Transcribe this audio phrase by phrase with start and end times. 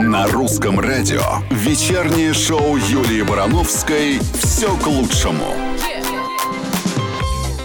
[0.00, 5.44] На русском радио вечернее шоу Юлии Барановской «Все к лучшему».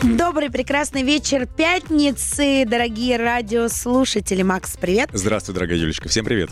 [0.02, 4.42] Добрый, прекрасный вечер пятницы, дорогие радиослушатели.
[4.42, 5.10] Макс, привет.
[5.14, 6.10] Здравствуй, дорогая Юлечка.
[6.10, 6.50] Всем привет.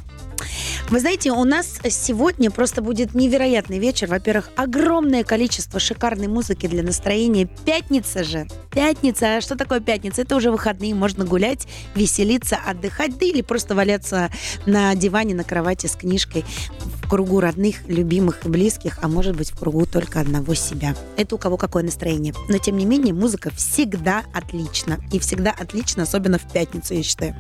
[0.90, 4.08] Вы знаете, у нас сегодня просто будет невероятный вечер.
[4.08, 7.48] Во-первых, огромное количество шикарной музыки для настроения.
[7.66, 8.48] Пятница же.
[8.72, 9.38] Пятница.
[9.38, 10.24] А что такое пятница?
[10.24, 10.94] Это уже выходные.
[10.94, 14.30] Можно гулять, веселиться, отдыхать, да или просто валяться
[14.66, 16.44] на диване, на кровати с книжкой
[16.86, 20.96] в кругу родных, любимых и близких, а может быть в кругу только одного себя.
[21.18, 22.34] Это у кого какое настроение.
[22.50, 25.00] Но тем не менее, музыка всегда отлична.
[25.12, 27.36] И всегда отлично, особенно в пятницу, я считаю.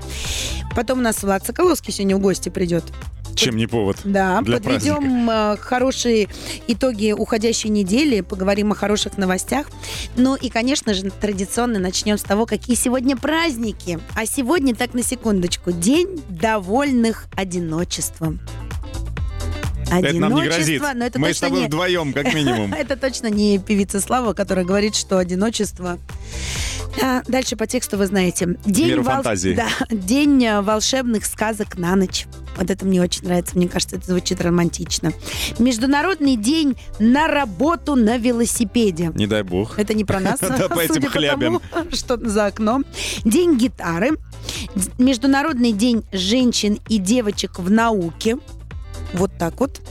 [0.76, 2.84] Потом у нас Влад Соколовский сегодня в гости придет.
[3.36, 5.58] Чем не повод Да, для подведем праздника.
[5.60, 6.28] э, хорошие
[6.68, 9.68] итоги уходящей недели, поговорим о хороших новостях.
[10.16, 14.00] Ну и, конечно же, традиционно начнем с того, какие сегодня праздники.
[14.16, 18.40] А сегодня, так на секундочку, День довольных одиночеством.
[20.00, 20.82] Это нам не грозит.
[20.96, 21.68] но это Мы с тобой не...
[21.68, 22.74] вдвоем, как минимум.
[22.74, 26.00] Это точно не певица Слава, которая говорит, что одиночество...
[27.02, 28.58] А, дальше по тексту вы знаете.
[28.66, 29.54] День, Меру фантазии.
[29.56, 32.26] Да, день волшебных сказок на ночь.
[32.58, 33.56] Вот это мне очень нравится.
[33.56, 35.14] Мне кажется, это звучит романтично.
[35.58, 39.12] Международный день на работу на велосипеде.
[39.16, 39.80] Не дай бог.
[39.80, 41.62] Это не про нас, Да, по этим хлябям.
[41.94, 42.84] что за окном.
[43.24, 44.12] День гитары.
[44.98, 48.38] Международный день женщин и девочек в науке.
[49.14, 49.82] Вот так вот.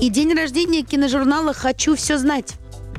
[0.00, 2.54] И день рождения киножурнала «Хочу все знать».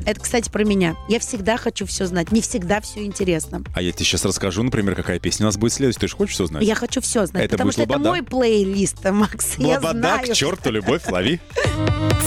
[0.05, 0.95] Это, кстати, про меня.
[1.07, 2.31] Я всегда хочу все знать.
[2.31, 3.61] Не всегда все интересно.
[3.73, 5.99] А я тебе сейчас расскажу, например, какая песня у нас будет следующая.
[6.01, 6.63] Ты же хочешь все знать?
[6.63, 7.43] Я хочу все знать.
[7.43, 8.09] Это потому будет что это Лобода.
[8.09, 9.57] мой плейлист, Макс.
[9.57, 10.27] Я Лобода знаю.
[10.27, 11.39] к черту, любовь, лови.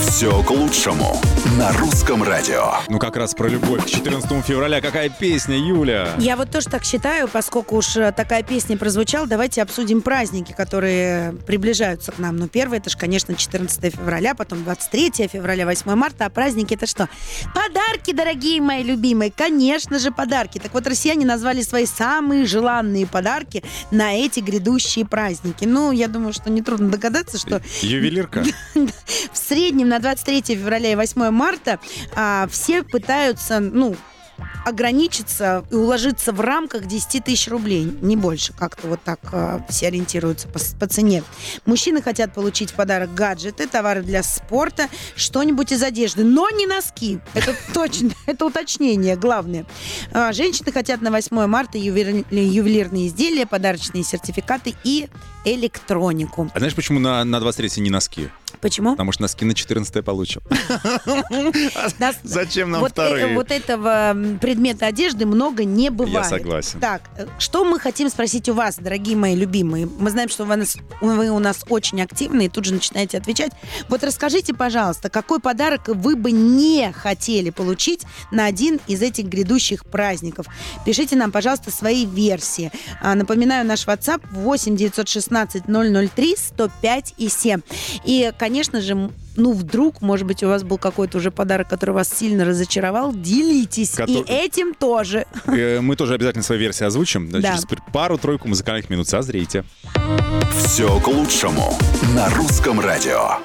[0.07, 1.21] «Все к лучшему»
[1.57, 2.73] на русском радио.
[2.87, 3.85] Ну, как раз про любовь.
[3.85, 6.13] К 14 февраля какая песня, Юля?
[6.17, 11.33] Я вот тоже так считаю, поскольку уж э, такая песня прозвучала, давайте обсудим праздники, которые
[11.45, 12.37] приближаются к нам.
[12.37, 16.85] Ну, первый, это же, конечно, 14 февраля, потом 23 февраля, 8 марта, а праздники это
[16.87, 17.09] что?
[17.59, 20.59] Подарки, дорогие мои любимые, конечно же, подарки.
[20.59, 25.65] Так вот, россияне назвали свои самые желанные подарки на эти грядущие праздники.
[25.65, 28.45] Ну, я думаю, что нетрудно догадаться, что Ювелирка.
[28.75, 31.81] в среднем на 23 февраля и 8 марта
[32.15, 33.97] а, все пытаются, ну,
[34.65, 38.53] ограничиться и уложиться в рамках 10 тысяч рублей, не больше.
[38.53, 41.23] Как-то вот так а, все ориентируются по, по цене.
[41.65, 47.19] Мужчины хотят получить в подарок гаджеты, товары для спорта, что-нибудь из одежды, но не носки.
[47.33, 49.65] Это точно, это уточнение главное.
[50.11, 55.09] А, женщины хотят на 8 марта ювели- ювелирные изделия, подарочные сертификаты и
[55.45, 56.49] электронику.
[56.53, 58.29] А знаешь, почему на, на 23 не носки?
[58.61, 58.91] Почему?
[58.91, 60.41] Потому что носки на 14 получим.
[62.23, 63.35] Зачем нам э, вторые?
[63.35, 66.27] вот этого предмета одежды много не бывает.
[66.27, 66.79] согласен.
[66.79, 69.87] Так, э, что мы хотим спросить у вас, дорогие мои любимые?
[69.99, 73.51] Мы знаем, что вы у нас очень активны и тут же начинаете отвечать.
[73.87, 79.85] Вот расскажите, пожалуйста, какой подарок вы бы не хотели получить на один из этих грядущих
[79.85, 80.47] праздников?
[80.85, 82.71] Пишите нам, пожалуйста, свои версии.
[83.01, 87.61] А, Напоминаю, наш WhatsApp 8 916 003 105 и 7.
[88.05, 92.09] И, конечно же, ну, вдруг, может быть, у вас был какой-то уже подарок, который вас
[92.09, 93.91] сильно разочаровал, делитесь.
[93.95, 95.25] Котор- И этим тоже.
[95.45, 97.29] Э, Мы тоже обязательно свои версии озвучим.
[97.29, 97.41] Да.
[97.41, 99.07] Через пару-тройку музыкальных минут.
[99.07, 99.63] Созрите.
[100.65, 101.77] «Все к лучшему»
[102.15, 103.37] на русском радио.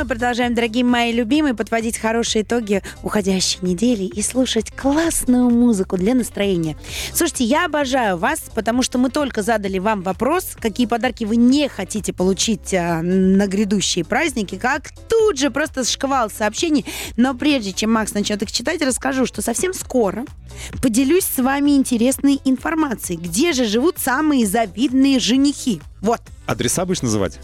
[0.00, 6.14] Мы продолжаем, дорогие мои любимые, подводить хорошие итоги уходящей недели и слушать классную музыку для
[6.14, 6.78] настроения.
[7.12, 11.68] Слушайте, я обожаю вас, потому что мы только задали вам вопрос, какие подарки вы не
[11.68, 16.86] хотите получить а, на грядущие праздники, как тут же просто шквал сообщений.
[17.18, 20.24] Но прежде чем Макс начнет их читать, расскажу, что совсем скоро
[20.80, 23.18] поделюсь с вами интересной информацией.
[23.18, 25.82] Где же живут самые завидные женихи?
[26.00, 27.38] Вот, Адреса будешь называть?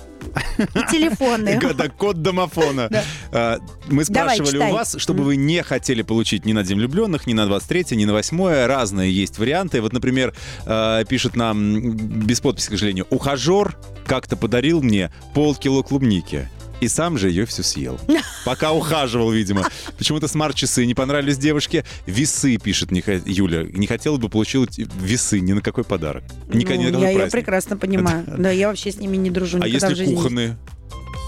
[0.59, 1.61] и телефоны.
[1.77, 2.91] Да, код домофона.
[3.33, 3.59] А,
[3.89, 7.47] Мы спрашивали у вас, чтобы вы не хотели получить ни на День влюбленных, ни на
[7.47, 9.81] 23 ни на 8 Разные есть варианты.
[9.81, 10.35] Вот, например,
[10.65, 16.49] э, пишет нам, без подписи, к сожалению, ухажер как-то подарил мне полкило клубники.
[16.81, 17.99] И сам же ее всю съел.
[18.45, 19.65] Пока ухаживал, видимо.
[19.97, 21.85] Почему-то смарт-часы не понравились девушке.
[22.07, 23.63] Весы, пишет Юля.
[23.65, 26.25] Не хотела бы получить весы ни на какой подарок.
[26.49, 27.33] Ни, Ну, ни на какой я ее праздник.
[27.33, 28.25] прекрасно понимаю.
[28.39, 30.57] Да, я вообще с ними не дружу А никогда если кухонные?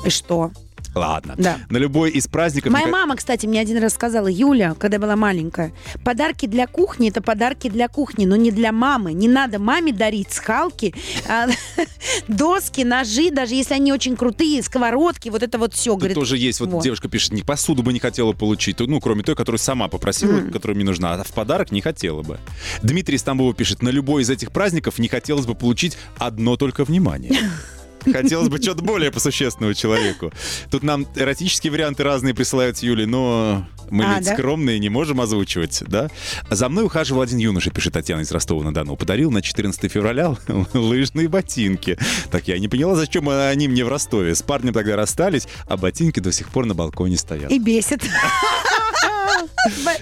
[0.04, 0.52] И что?
[0.94, 1.34] Ладно.
[1.36, 1.58] Да.
[1.70, 2.72] На любой из праздников...
[2.72, 5.72] Моя мама, кстати, мне один раз сказала, Юля, когда была маленькая,
[6.04, 9.12] подарки для кухни– это подарки для кухни, но не для мамы.
[9.12, 10.94] Не надо маме дарить скалки,
[11.28, 11.48] а,
[12.28, 15.96] доски, ножи, даже если они очень крутые, сковородки, вот это вот все.
[15.96, 19.34] Говорит, тоже есть, вот, девушка пишет, не посуду бы не хотела получить, ну, кроме той,
[19.34, 22.38] которую сама попросила, которая мне нужна, а в подарок не хотела бы.
[22.82, 27.38] Дмитрий Тамбова пишет, на любой из этих праздников не хотелось бы получить одно только внимание.
[28.04, 30.32] Хотелось бы что-то более посущественного человеку.
[30.70, 34.34] Тут нам эротические варианты разные присылают Юли, но мы А, ведь да?
[34.34, 36.08] скромные, не можем озвучивать, да?
[36.50, 38.96] За мной ухаживал один юноша, пишет Татьяна из Ростова-на-Дону.
[38.96, 40.36] Подарил на 14 февраля
[40.74, 41.98] лыжные ботинки.
[42.30, 44.34] Так я не поняла, зачем они мне в Ростове.
[44.34, 47.50] С парнем тогда расстались, а ботинки до сих пор на балконе стоят.
[47.50, 48.02] И бесит.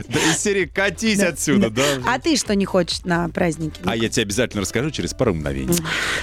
[0.08, 1.84] Да из серии «Катись отсюда», да?
[2.06, 3.80] А ты что не хочешь на празднике?
[3.84, 5.78] А я тебе обязательно расскажу через пару мгновений.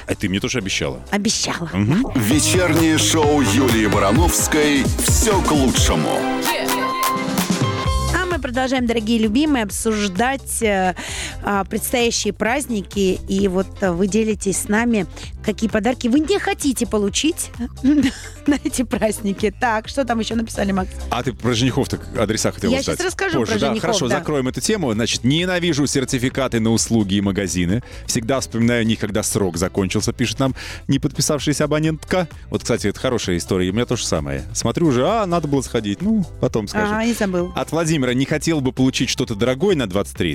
[0.08, 1.02] А ты мне тоже обещала.
[1.12, 1.70] Обещала.
[2.16, 6.20] Вечернее шоу Юлии Барановской «Все к лучшему».
[6.22, 6.63] Мы
[8.44, 10.96] продолжаем, дорогие любимые, обсуждать э,
[11.44, 13.20] а, предстоящие праздники.
[13.30, 15.08] И вот э, вы делитесь с нами,
[15.46, 17.52] какие подарки вы не хотите получить
[18.46, 19.54] на эти праздники.
[19.58, 20.90] Так, что там еще написали, Макс?
[21.10, 22.98] А ты про женихов так адреса хотела Я узнать?
[22.98, 24.18] щас расскажу Позже, про да, женихов, Хорошо, да.
[24.18, 24.92] закроем эту тему.
[24.92, 27.82] Значит, ненавижу сертификаты на услуги и магазины.
[28.08, 30.54] Всегда вспоминаю о них, когда срок закончился, пишет нам
[30.90, 32.28] не подписавшаяся абонентка.
[32.50, 33.70] Вот, кстати, это хорошая история.
[33.70, 34.44] У меня то же самое.
[34.54, 36.02] Смотрю уже, а, надо было сходить.
[36.02, 36.94] Ну, потом скажу.
[36.94, 37.54] Ага, не забыл.
[37.56, 40.34] От Владимира не хотел бы получить что-то дорогое на 23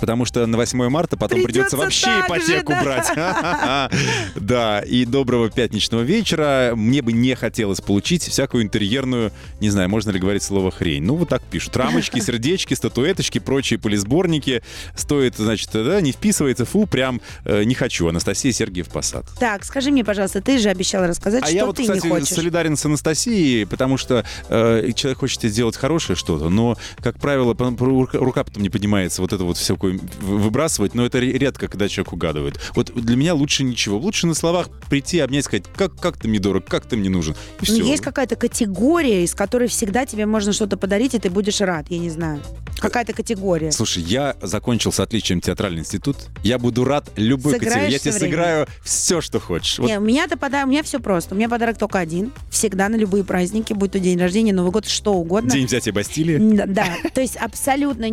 [0.00, 2.82] потому что на 8 марта потом придется, Придется вообще же, ипотеку да.
[2.82, 3.90] брать.
[4.36, 6.72] Да, и доброго пятничного вечера.
[6.74, 11.02] Мне бы не хотелось получить всякую интерьерную, не знаю, можно ли говорить слово хрень.
[11.02, 11.76] Ну, вот так пишут.
[11.76, 14.62] Рамочки, сердечки, статуэточки, прочие полисборники.
[14.94, 18.08] Стоит, значит, да, не вписывается, фу, прям э, не хочу.
[18.08, 19.26] Анастасия Сергеев Посад.
[19.38, 22.10] Так, скажи мне, пожалуйста, ты же обещала рассказать, А что я вот, ты кстати, не
[22.10, 22.28] хочешь.
[22.28, 27.70] солидарен с Анастасией, потому что э, человек хочет сделать хорошее что-то, но, как правило, по-
[28.18, 31.88] рука, потом не поднимается вот это вот всякое в- выбрасывать, но это ре- редко, когда
[31.88, 32.58] человек угадывает.
[32.74, 33.98] Вот для меня лучше ничего.
[33.98, 37.34] Лучше на словах прийти, обнять, сказать, как, как ты мне дорог, как ты мне нужен.
[37.34, 37.84] И Ну, все.
[37.84, 41.98] есть какая-то категория, из которой всегда тебе можно что-то подарить, и ты будешь рад, я
[41.98, 42.40] не знаю.
[42.78, 43.72] Какая-то категория.
[43.72, 46.16] Слушай, я закончил с отличием театральный институт.
[46.42, 47.92] Я буду рад любой Сыграешь категории.
[47.92, 48.26] Я тебе время.
[48.30, 49.78] сыграю все, что хочешь.
[49.78, 51.34] Вот Не, у меня-то подарок, у меня все просто.
[51.34, 52.32] У меня подарок только один.
[52.50, 55.50] Всегда на любые праздники, будь то день рождения, Новый год, что угодно.
[55.50, 56.36] День взятия Бастилии.
[56.66, 56.86] Да.
[57.14, 58.06] то есть абсолютно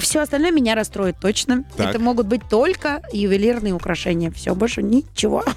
[0.00, 1.64] все остальное меня расстроит точно.
[1.76, 1.90] Так.
[1.90, 4.30] Это могут быть только ювелирные украшения.
[4.30, 5.44] Все, больше ничего.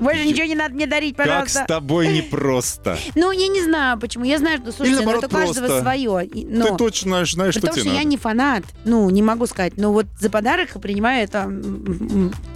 [0.00, 1.64] Больше ничего не надо мне дарить, Как пожалуйста.
[1.64, 2.96] с тобой непросто.
[3.14, 4.24] Ну, я не знаю, почему.
[4.24, 6.26] Я знаю, что, слушайте, ну, это каждого свое.
[6.48, 9.74] Но- Ты точно знаешь, знаешь что тебе что я не фанат, ну, не могу сказать,
[9.76, 11.52] но вот за подарок принимаю это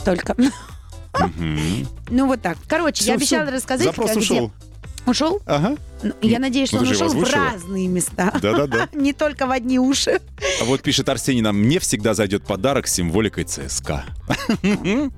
[0.06, 0.34] только.
[2.10, 2.56] Ну, вот так.
[2.68, 4.50] Короче, я обещала рассказать, Запрос где- ушел.
[5.06, 5.40] Ушел?
[5.46, 5.76] Ага.
[6.02, 8.32] Ну, я надеюсь, что ну, он ушел в разные места.
[8.42, 8.88] Да-да-да.
[8.92, 10.20] Не только в одни уши.
[10.60, 14.04] А вот пишет Арсений нам, мне всегда зайдет подарок с символикой ЦСКА.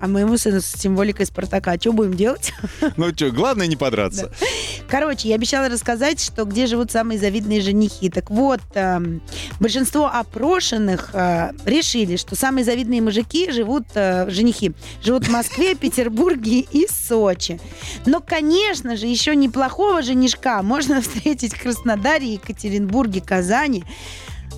[0.00, 1.76] А моему сыну с символикой Спартака.
[1.80, 2.52] Что будем делать?
[2.96, 4.32] Ну что, главное не подраться.
[4.88, 8.08] Короче, я обещала рассказать, что где живут самые завидные женихи.
[8.08, 9.20] Так вот, эм,
[9.60, 16.60] большинство опрошенных э, решили, что самые завидные мужики живут, э, женихи, живут в Москве, Петербурге
[16.60, 17.60] и Сочи.
[18.06, 23.84] Но, конечно же, еще неплохого женишка можно встретить в Краснодаре, Екатеринбурге, Казани,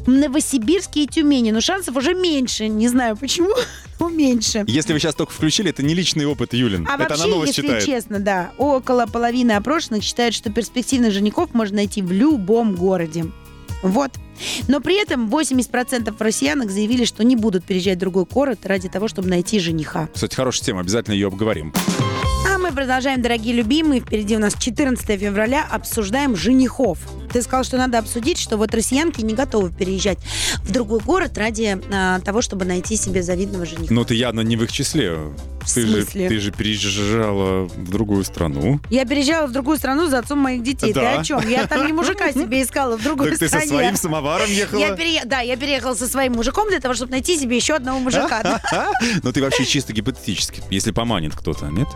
[0.07, 1.51] Новосибирске и Тюмени.
[1.51, 2.69] Но шансов уже меньше.
[2.69, 3.51] Не знаю почему,
[4.01, 4.65] но меньше.
[4.67, 6.87] Если вы сейчас только включили, это не личный опыт, Юлин.
[6.89, 7.85] А это вообще, она новость если читает.
[7.85, 13.27] честно, да, около половины опрошенных считают, что перспективных женихов можно найти в любом городе.
[13.83, 14.13] Вот.
[14.67, 19.09] Но при этом 80% россиянок заявили, что не будут переезжать в другой город ради того,
[19.09, 20.09] чтобы найти жениха.
[20.13, 21.73] Кстати, хорошая тема, обязательно ее обговорим.
[22.79, 24.01] Продолжаем, дорогие любимые.
[24.01, 25.67] Впереди у нас 14 февраля.
[25.69, 27.01] Обсуждаем женихов.
[27.33, 30.19] Ты сказал, что надо обсудить, что вот россиянки не готовы переезжать
[30.63, 33.93] в другой город ради а, того, чтобы найти себе завидного жениха.
[33.93, 35.17] Но ты явно не в их числе.
[35.61, 38.81] В Ты же, ты же переезжала в другую страну.
[38.91, 40.93] Я переезжала в другую страну за отцом моих детей.
[40.95, 41.01] Да.
[41.01, 41.49] Ты о чем?
[41.49, 43.69] Я там не мужика себе искала в другой Так ты со стране.
[43.69, 44.81] своим самоваром ехала?
[44.81, 47.99] Я пере- Да, я переехала со своим мужиком для того, чтобы найти себе еще одного
[47.99, 48.61] мужика.
[49.23, 51.89] Но ты вообще чисто гипотетически, если поманит кто-то, нет?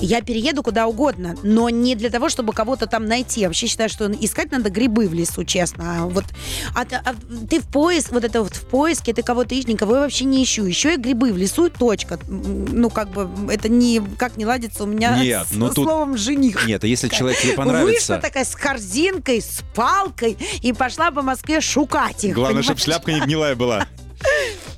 [0.00, 3.40] Я перееду куда угодно, но не для того, чтобы кого-то там найти.
[3.40, 6.02] Я вообще считаю, что искать надо грибы в лесу, честно.
[6.02, 6.24] А вот
[6.74, 7.14] а, а
[7.48, 10.42] ты в поиск, вот это вот в поиске, ты кого-то ищешь, никого я вообще не
[10.42, 10.64] ищу.
[10.64, 12.18] Еще и грибы в лесу, точка.
[12.28, 16.66] Ну, как бы, это никак не ладится у меня Нет, с ну тут- словом жених.
[16.66, 18.18] Нет, а если человек тебе Вышла понравится...
[18.18, 22.34] такая с корзинкой, с палкой и пошла по Москве шукать их.
[22.34, 23.86] Главное, чтобы шляпка не гнилая была.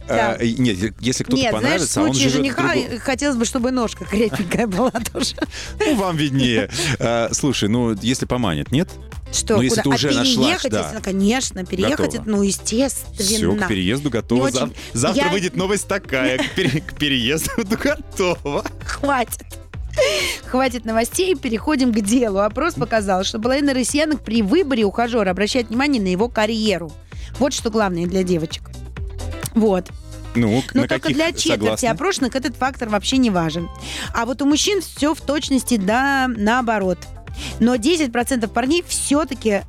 [0.08, 0.37] Да.
[0.38, 3.37] А, Нет, если кто-то Нет, знаешь, в понравится, а он случае живет жениха другом- хотелось
[3.37, 5.37] бы, чтобы ножка крепенькая была тоже.
[5.78, 6.70] Ну, вам виднее.
[6.99, 8.88] А, Слушай, ну, если поманит, нет?
[9.32, 9.82] Что, Ну, если куда?
[9.82, 11.00] ты уже а нашлась, да.
[11.02, 12.20] конечно, переехать, Готова.
[12.22, 13.16] это, ну, естественно.
[13.18, 14.48] Все, к переезду готово.
[14.50, 16.38] Зав- очень- Завтра Я- выйдет новость такая.
[16.38, 17.50] К пере- к переезду
[17.82, 18.64] готово.
[18.86, 19.40] Хватит.
[20.46, 22.38] Хватит новостей, переходим к делу.
[22.40, 26.92] Опрос показал, что половина россиянок при выборе ухажера обращает внимание на его карьеру.
[27.38, 28.70] Вот что главное для девочек.
[29.54, 29.86] Вот.
[30.34, 31.86] Ну, Но только каких для четверти согласны?
[31.88, 33.68] опрошенных этот фактор вообще не важен.
[34.14, 36.98] А вот у мужчин все в точности да наоборот.
[37.60, 39.62] Но 10% парней все-таки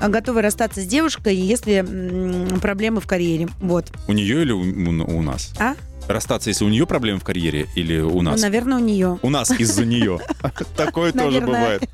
[0.00, 3.48] готовы расстаться с девушкой, если м, проблемы в карьере.
[3.60, 3.92] Вот.
[4.08, 5.52] У нее или у, у- у нас?
[5.58, 5.74] А?
[6.08, 8.40] Расстаться, если у нее проблемы в карьере или у Ну, нас?
[8.42, 9.18] наверное, у нее.
[9.22, 10.18] У нас из-за нее.
[10.76, 11.88] Такое тоже бывает.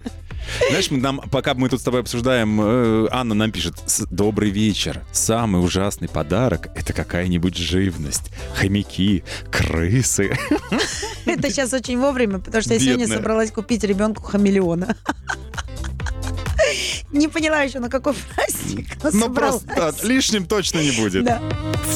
[0.70, 4.50] Знаешь, мы- нам, пока мы тут с тобой обсуждаем, э, Анна нам пишет, «С- добрый
[4.50, 5.02] вечер.
[5.12, 8.30] Самый ужасный подарок— это какая-нибудь живность.
[8.54, 10.36] Хомяки, крысы.
[11.26, 14.96] Это сейчас очень вовремя, потому что я сегодня собралась купить ребенку хамелеона.
[17.12, 18.88] Не поняла еще, на какой праздник.
[19.02, 21.24] но Ну просто лишним точно не будет.
[21.24, 21.40] Да.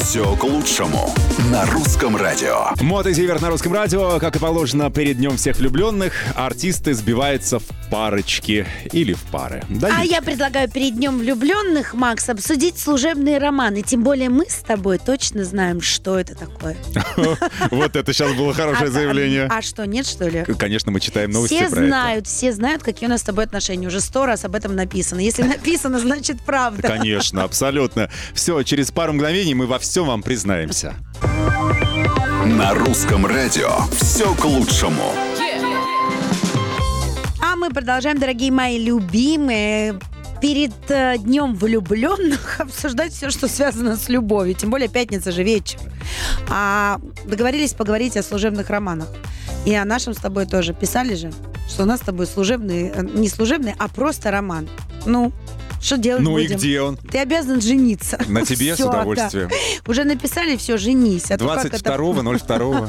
[0.03, 1.13] Все к лучшему
[1.51, 2.71] на русском радио.
[2.81, 7.65] Мода Зиверт на русском радио, как и положено перед днем всех влюбленных, артисты сбиваются в
[7.91, 9.65] парочки или в пары.
[9.69, 13.83] Да, А я предлагаю перед Днем влюбленных, Макс, обсудить служебные романы.
[13.83, 16.77] Тем более мы с тобой точно знаем, что это такое.
[17.71, 19.47] Вот это сейчас было хорошее А- заявление.
[19.51, 20.45] А, что, нет, что ли?
[20.59, 23.89] Конечно, мы читаем новости Все знают, все знают, какие у нас с тобой отношения.
[23.89, 25.01] Уже сто раз об этом написано.
[25.19, 26.89] Если написано, значит правда.
[26.89, 28.11] Конечно, абсолютно.
[28.35, 30.95] Все, через пару мгновений мы во всем вам признаемся.
[32.47, 33.71] На русском радио.
[34.01, 35.15] Все к лучшему.
[37.43, 39.99] А мы продолжаем, дорогие мои любимые,
[40.41, 44.55] перед э, Днем влюбленных обсуждать все, что связано с любовью.
[44.55, 45.79] Тем более пятница же вечер.
[46.49, 49.09] А договорились поговорить о служебных романах.
[49.67, 50.73] И о нашем с тобой тоже.
[50.73, 51.33] Писали же,
[51.69, 54.69] что у нас с тобой служебный, э, не служебный, а просто роман.
[55.07, 55.33] Ну,
[55.81, 56.57] что делать Ну и будем?
[56.59, 56.97] где он?
[56.97, 58.19] Ты обязан жениться.
[58.29, 59.49] На тебе с Всё, удовольствием.
[59.49, 59.57] да.
[59.91, 61.31] Уже написали, все, женись.
[61.31, 62.89] А то как это- 22.02.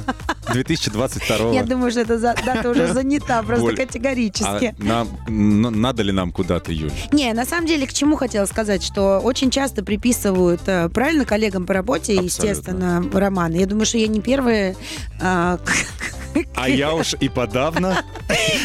[0.53, 1.51] 2022.
[1.53, 3.75] Я думаю, что эта за- дата уже занята просто Боль.
[3.77, 4.75] категорически.
[4.79, 6.91] А нам, н- надо ли нам куда-то, Юль?
[7.11, 11.65] Не, на самом деле, к чему хотела сказать, что очень часто приписывают, э, правильно, коллегам
[11.65, 12.25] по работе, Абсолютно.
[12.25, 13.55] естественно, романы.
[13.57, 14.75] Я думаю, что я не первая...
[15.21, 15.59] а,
[16.55, 18.03] А я уж и подавно,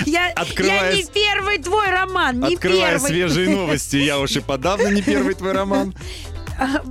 [0.04, 3.08] Я, Открывая я не первый твой роман, не открывая первый.
[3.08, 5.94] свежие новости, я уж и подавно не первый твой роман.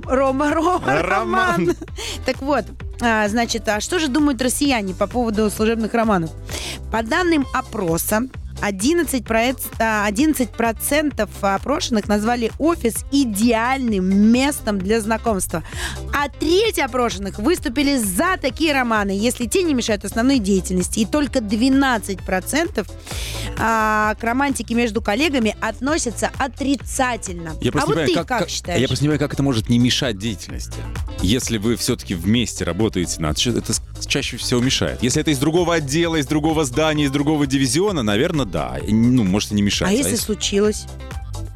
[0.04, 1.02] Рома, Рома, Роман.
[1.02, 1.76] Роман.
[2.24, 2.64] Так вот,
[3.00, 6.30] а, значит, а что же думают россияне по поводу служебных романов?
[6.92, 8.22] По данным опроса,
[8.62, 15.62] 11%, проец- а, 11% опрошенных назвали офис идеальным местом для знакомства.
[16.14, 21.00] А треть опрошенных выступили за такие романы, если те не мешают основной деятельности.
[21.00, 22.86] И только 12%
[23.58, 27.54] а, к романтике между коллегами относятся отрицательно.
[27.60, 28.80] Я а вот не ты понимаю, как, как, считаешь?
[28.80, 30.78] Я просто не понимаю, как это может не мешать деятельности.
[31.22, 33.72] Если вы все-таки вместе работаете над это
[34.06, 35.02] чаще всего мешает.
[35.02, 38.78] Если это из другого отдела, из другого здания, из другого дивизиона, наверное, да.
[38.86, 39.88] Ну, может и не мешать.
[39.88, 40.86] А если случилось?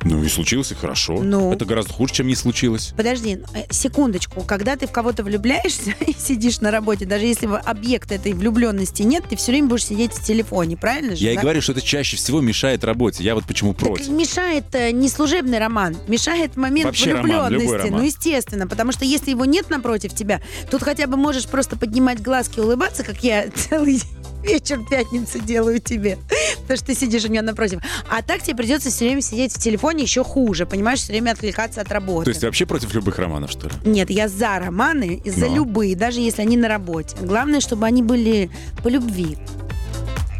[0.04, 1.20] Ну и случилось, и хорошо.
[1.22, 1.52] Ну.
[1.52, 2.92] Это гораздо хуже, чем не случилось.
[2.96, 4.42] Подожди, э, секундочку.
[4.42, 9.24] Когда ты в кого-то влюбляешься и сидишь на работе, даже если объекта этой влюбленности нет,
[9.28, 11.22] ты все время будешь сидеть в телефоне, правильно же?
[11.24, 11.42] Я и да?
[11.42, 13.22] говорю, что это чаще всего мешает работе.
[13.22, 14.08] Я вот почему Так против.
[14.08, 17.62] мешает э, не служебный роман, мешает момент Вообще роман, влюбленности.
[17.62, 18.00] любой роман.
[18.00, 20.40] Ну, естественно, потому что если его нет напротив тебя,
[20.70, 24.02] тут хотя бы можешь просто поднимать глазки, улыбаться, как я целый
[24.42, 26.18] вечер пятницы делаю тебе,
[26.62, 27.80] потому что ты сидишь у меня напротив.
[28.08, 31.80] А так тебе придется все время сидеть в телефоне еще хуже, понимаешь, все время отвлекаться
[31.80, 32.24] от работы.
[32.24, 33.74] То есть ты вообще против любых романов, что ли?
[33.84, 37.16] Нет, я за романы, и за любые, даже если они на работе.
[37.20, 38.50] Главное, чтобы они были
[38.82, 39.36] по любви.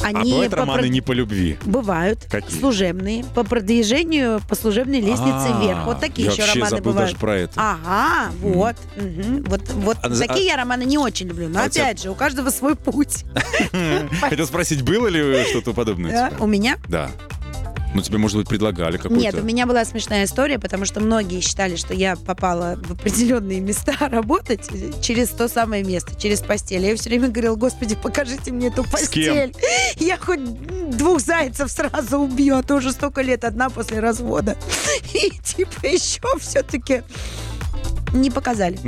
[0.02, 1.58] А Они бывают по романы прод- не по любви.
[1.64, 2.58] Бывают Какие?
[2.58, 5.84] служебные, по продвижению по служебной лестнице А, вверх.
[5.86, 7.10] Вот такие я еще романы забыл бывают.
[7.10, 7.52] даже про это.
[7.56, 8.76] Ага, вот.
[8.96, 9.44] мгм.
[9.44, 11.48] Вот, вот А такие я романы не очень люблю.
[11.48, 13.24] Но а у тебя- опять же, у каждого свой путь.
[14.20, 16.32] Хотел спросить, было ли что-то подобное?
[16.40, 16.76] У меня?
[16.88, 17.10] Да.
[17.92, 19.20] Ну, тебе, может быть, предлагали какую-то...
[19.20, 23.60] Нет, у меня была смешная история, потому что многие считали, что я попала в определенные
[23.60, 24.68] места работать
[25.02, 26.86] через то самое место, через постель.
[26.86, 29.54] Я все время говорила, господи, покажите мне эту постель.
[29.98, 30.40] Я хоть
[30.96, 34.56] двух зайцев сразу убью, а то уже столько лет одна после развода.
[35.12, 37.02] И типа еще все-таки
[38.12, 38.78] не показали.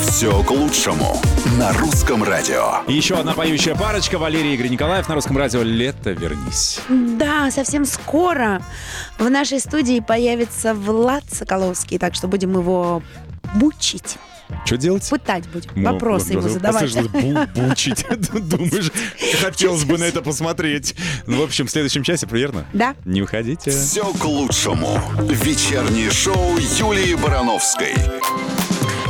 [0.00, 1.20] Все к лучшему
[1.58, 2.80] на русском радио.
[2.88, 4.18] Еще одна поющая парочка.
[4.18, 6.80] Валерий и Игорь Николаев на русском радио «Лето, вернись».
[6.88, 8.62] Да, совсем скоро
[9.18, 13.02] в нашей студии появится Влад Соколовский, так что будем его
[13.54, 14.16] мучить.
[14.64, 15.08] Что делать?
[15.08, 16.82] Пытать будем, Ну, вопросы ему вот, задавать.
[16.92, 18.04] послышалось бу- бучить.
[18.32, 18.90] Думаешь,
[19.42, 20.94] хотелось бы на это посмотреть.
[21.26, 22.64] Ну, в общем, в следующем часе, примерно.
[22.72, 22.94] Да.
[23.04, 23.70] Не уходите.
[23.70, 25.00] Все к лучшему.
[25.20, 27.94] Вечернее шоу Юлии Барановской.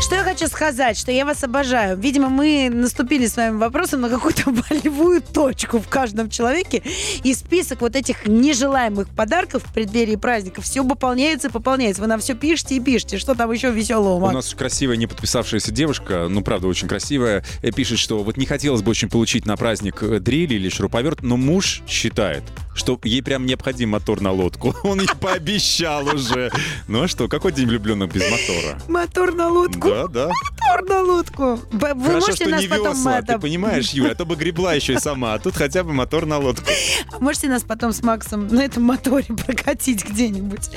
[0.00, 1.96] Что я хочу сказать, что я вас обожаю.
[1.96, 6.82] Видимо, мы наступили с вами вопросом на какую-то болевую точку в каждом человеке.
[7.24, 12.02] И список вот этих нежелаемых подарков в преддверии праздника все пополняется и пополняется.
[12.02, 13.18] Вы нам все пишете и пишете.
[13.18, 14.34] Что там еще веселого, У Макс?
[14.34, 18.82] нас красивая, не подписавшаяся девушка, ну, правда, очень красивая, э, пишет, что вот не хотелось
[18.82, 22.44] бы очень получить на праздник э, дрель или шуруповерт, но муж считает,
[22.76, 24.74] что ей прям необходим мотор на лодку.
[24.84, 26.50] Он ей пообещал уже.
[26.88, 28.78] Ну а что, какой день влюбленных без мотора?
[28.88, 29.88] Мотор на лодку.
[29.88, 30.28] Да, да.
[30.28, 31.60] Мотор на лодку.
[31.72, 34.74] Вы Хорошо, можете что нас не потом весла, ты понимаешь, Юля, а то бы гребла
[34.74, 36.66] еще и сама, а тут хотя бы мотор на лодку.
[37.20, 40.70] Можете нас потом с Максом на этом моторе прокатить где-нибудь.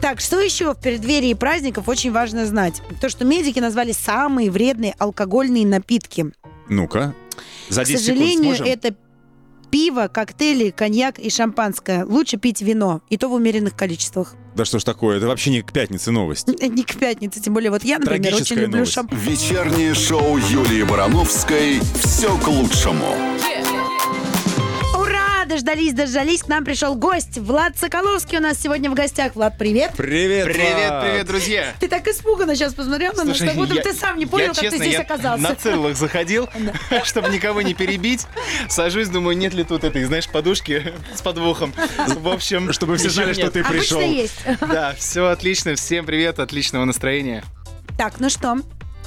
[0.00, 2.82] Так, что еще в преддверии праздников очень важно знать?
[3.00, 6.26] То, что медики назвали самые вредные алкогольные напитки.
[6.68, 7.14] Ну-ка,
[7.68, 8.66] за К 10 секунд сожалению, сможем?
[8.66, 8.94] это
[9.70, 12.04] пиво, коктейли, коньяк и шампанское.
[12.04, 14.34] Лучше пить вино, и то в умеренных количествах.
[14.56, 16.48] Да что ж такое, это вообще не к пятнице новость.
[16.48, 18.92] Не к пятнице, тем более вот я, например, очень люблю новость.
[18.92, 19.30] шампанское.
[19.30, 23.06] Вечернее шоу Юлии Барановской «Все к лучшему».
[23.06, 23.59] Ура!
[25.50, 26.44] Дождались, дождались.
[26.44, 27.36] К нам пришел гость.
[27.36, 29.34] Влад Соколовский у нас сегодня в гостях.
[29.34, 29.94] Влад, привет.
[29.96, 31.04] Привет, Привет, Влад!
[31.04, 31.74] привет, друзья!
[31.80, 34.44] Ты так испуганно сейчас посмотрел на нас, Слушай, как будто я- ты сам не понял,
[34.44, 35.42] я, как ты честно, здесь я оказался.
[35.42, 36.48] на целых заходил,
[37.04, 38.28] чтобы никого не перебить.
[38.68, 41.74] Сажусь, думаю, нет ли тут этой, знаешь, подушки с подвохом.
[42.06, 42.72] В общем...
[42.72, 44.00] Чтобы все знали, что ты пришел.
[44.00, 44.44] Есть.
[44.60, 45.74] Да, все отлично.
[45.74, 47.42] Всем привет, отличного настроения.
[47.98, 48.58] Так, ну что?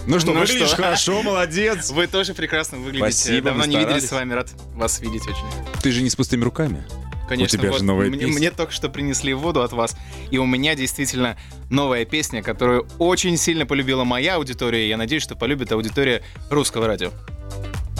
[0.05, 0.75] Ну что, Ну выглядишь что?
[0.77, 1.89] хорошо, молодец.
[1.91, 3.11] Вы тоже прекрасно выглядите.
[3.11, 5.45] Спасибо, Давно не виделись с вами, рад вас видеть очень.
[5.81, 6.83] Ты же не с пустыми руками.
[7.29, 8.33] Конечно, У тебя вот же новая мне, песня.
[8.33, 9.95] мне только что принесли воду от вас,
[10.29, 11.37] и у меня действительно
[11.69, 16.85] новая песня, которую очень сильно полюбила моя аудитория, и я надеюсь, что полюбит аудитория русского
[16.85, 17.11] радио.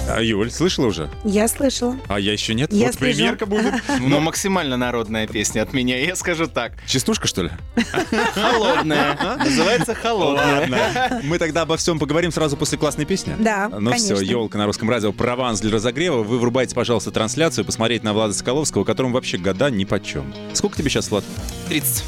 [0.10, 1.10] А Юль, слышала уже?
[1.24, 1.98] Я слышала.
[2.07, 2.74] А я еще нет?
[2.74, 3.17] Я вот слежу.
[3.17, 3.74] примерка будет.
[4.00, 6.74] Ну, максимально народная песня от меня, я скажу так.
[6.86, 7.51] Частушка, что ли?
[8.33, 9.38] Холодная.
[9.38, 11.22] Называется холодная.
[11.24, 13.36] Мы тогда обо всем поговорим сразу после классной песни.
[13.39, 16.22] Да, Ну все, елка на русском радио, прованс для разогрева.
[16.22, 20.33] Вы врубайте, пожалуйста, трансляцию, посмотреть на Влада Соколовского, которому вообще года ни почем.
[20.53, 21.24] Сколько тебе сейчас, Влад?
[21.69, 22.03] 30.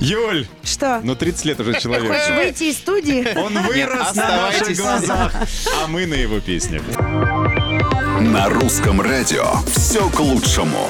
[0.00, 0.46] Юль!
[0.64, 1.00] Что?
[1.04, 2.10] Ну, 30 лет уже Хочешь человек.
[2.36, 3.36] выйти из студии?
[3.38, 4.78] Он вырос на наших оставайтесь.
[4.80, 5.32] глазах,
[5.82, 6.82] а мы на его песнях.
[8.20, 10.88] На русском радио «Все к лучшему».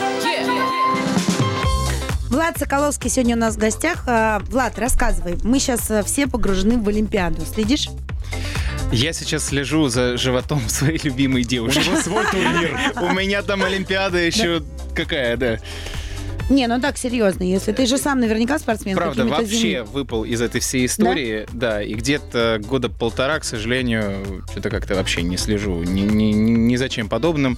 [2.29, 4.05] Влад Соколовский сегодня у нас в гостях.
[4.07, 5.37] А, Влад, рассказывай.
[5.43, 7.43] Мы сейчас э, все погружены в Олимпиаду.
[7.45, 7.89] Следишь?
[8.93, 11.81] Я сейчас слежу за животом своей любимой У девушки.
[11.81, 12.79] него свой турнир.
[13.03, 14.63] У меня там Олимпиада еще
[14.95, 15.59] какая, да.
[16.51, 17.45] Не, ну так, серьезно.
[17.45, 18.97] Если ты же сам наверняка спортсмен.
[18.97, 19.47] Правда, вообще
[19.79, 24.95] зим- выпал из этой всей истории, да, и где-то года полтора, к сожалению, что-то как-то
[24.97, 27.57] вообще не слежу ни, ни, ни за чем подобным.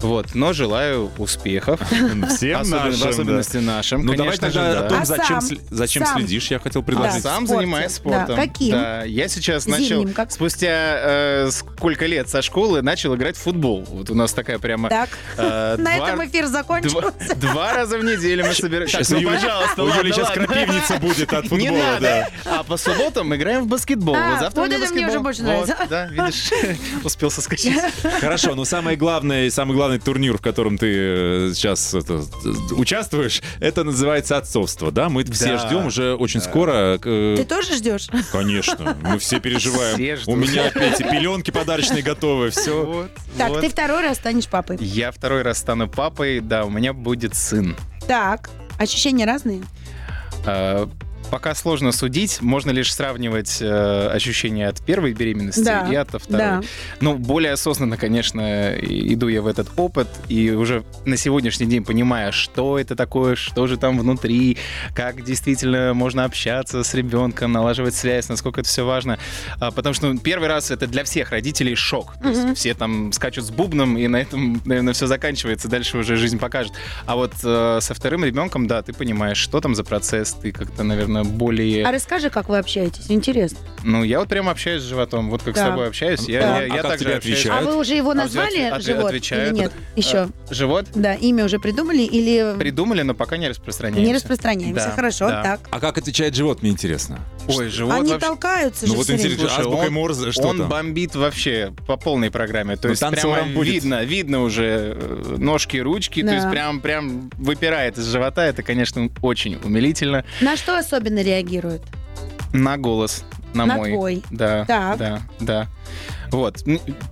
[0.00, 1.80] Вот, но желаю успехов.
[2.28, 3.08] Всем Особенно- нашим, в да.
[3.08, 4.86] особенности нашим, Ну давай конечно же, тогда да.
[4.86, 5.50] о том, А зачем, сам?
[5.50, 6.18] сли- зачем Сам?
[6.18, 7.22] следишь, я хотел предложить.
[7.22, 8.36] сам занимаюсь Да, спортом.
[8.36, 8.70] каким?
[8.72, 10.30] Да, я сейчас Зимним, начал, как?
[10.32, 13.84] спустя э, сколько лет со школы, начал играть в футбол.
[13.88, 14.88] Вот у нас такая прямо...
[14.90, 17.12] Так, э, на два- этом эфир закончился.
[17.36, 18.98] два раза в неделю мы собираемся.
[19.04, 20.46] Сейчас Так, ну, пожалуйста, у Юли сейчас ладно.
[20.46, 22.28] крапивница будет от Не футбола, надо.
[22.44, 24.14] А по субботам играем в баскетбол.
[24.16, 25.10] А, вот завтра вот у меня это мне баскетбол.
[25.10, 25.86] уже больше Вот, нравится.
[25.88, 26.50] Да, видишь,
[27.04, 27.74] успел соскочить.
[28.20, 33.42] Хорошо, но самое главное, самый главный турнир, в котором ты э, сейчас это, э, участвуешь,
[33.60, 35.10] это называется отцовство, да?
[35.10, 35.66] Мы все Да.
[35.68, 36.98] ждем уже очень скоро.
[37.04, 38.08] э, Ты тоже ждешь?
[38.32, 39.96] Конечно, мы все переживаем.
[39.96, 40.28] Все ждут.
[40.34, 42.82] У меня опять и пеленки подарочные готовы, все.
[42.86, 43.60] Вот, Так, вот.
[43.60, 44.78] ты второй раз станешь папой.
[44.80, 47.76] Я второй раз стану папой, да, у меня будет сын.
[48.08, 49.62] Так, ощущения разные?
[51.30, 56.26] Пока сложно судить, можно лишь сравнивать э, ощущения от первой беременности Да, и от второй.
[56.38, 56.62] да.
[57.00, 62.30] Ну, более осознанно, конечно, иду я в этот опыт, и уже на сегодняшний день понимая,
[62.32, 64.58] что это такое, что же там внутри,
[64.94, 69.18] как действительно можно общаться с ребенком, налаживать связь, насколько это все важно.
[69.60, 72.14] А, потому что ну, первый раз это для всех родителей шок.
[72.22, 75.68] То есть все там скачут с бубном, и на этом, наверное, все заканчивается.
[75.68, 76.72] Дальше уже жизнь покажет.
[77.06, 80.82] А вот э, со вторым ребенком, да, ты понимаешь, что там за процесс, ты как-то,
[80.82, 81.86] наверное, более...
[81.86, 83.04] А расскажи, как вы общаетесь.
[83.08, 83.58] Интересно.
[83.84, 85.62] Ну, я вот прямо общаюсь с животом, вот как Да.
[85.66, 86.28] с тобой общаюсь.
[86.28, 86.46] Я, Да.
[86.46, 87.62] я, А я как также отвечают?
[87.68, 89.52] А вы уже его А назвали, ответ- живот, отвечают.
[89.52, 89.72] или нет?
[89.94, 90.16] Еще.
[90.18, 94.06] А, Живот Да, имя уже придумали или придумали, но пока не распространяемся.
[94.08, 94.86] не распространяемся?
[94.86, 95.42] Да, Хорошо, да.
[95.42, 95.60] так.
[95.70, 97.20] А как отвечает живот, мне интересно.
[97.46, 98.26] Ой, живот Они вообще...
[98.26, 100.68] толкаются Ну же вот интересно, Слушай, он- Морзе, что Он там?
[100.68, 102.76] бомбит вообще по полной программе.
[102.76, 106.22] То Ну, есть прямо видно, видно уже э, ножки, ручки.
[106.22, 106.28] Да.
[106.30, 108.42] То есть прям, прям выпирает из живота.
[108.46, 110.24] Это, конечно, очень умилительно.
[110.40, 111.82] На что особенно реагируют?
[112.52, 113.92] На голос, на, На мой.
[113.92, 114.22] твой.
[114.30, 114.98] Да, Так.
[114.98, 115.66] да, да.
[116.30, 116.64] Вот.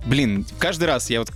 [0.05, 1.31] Блин, каждый раз я вот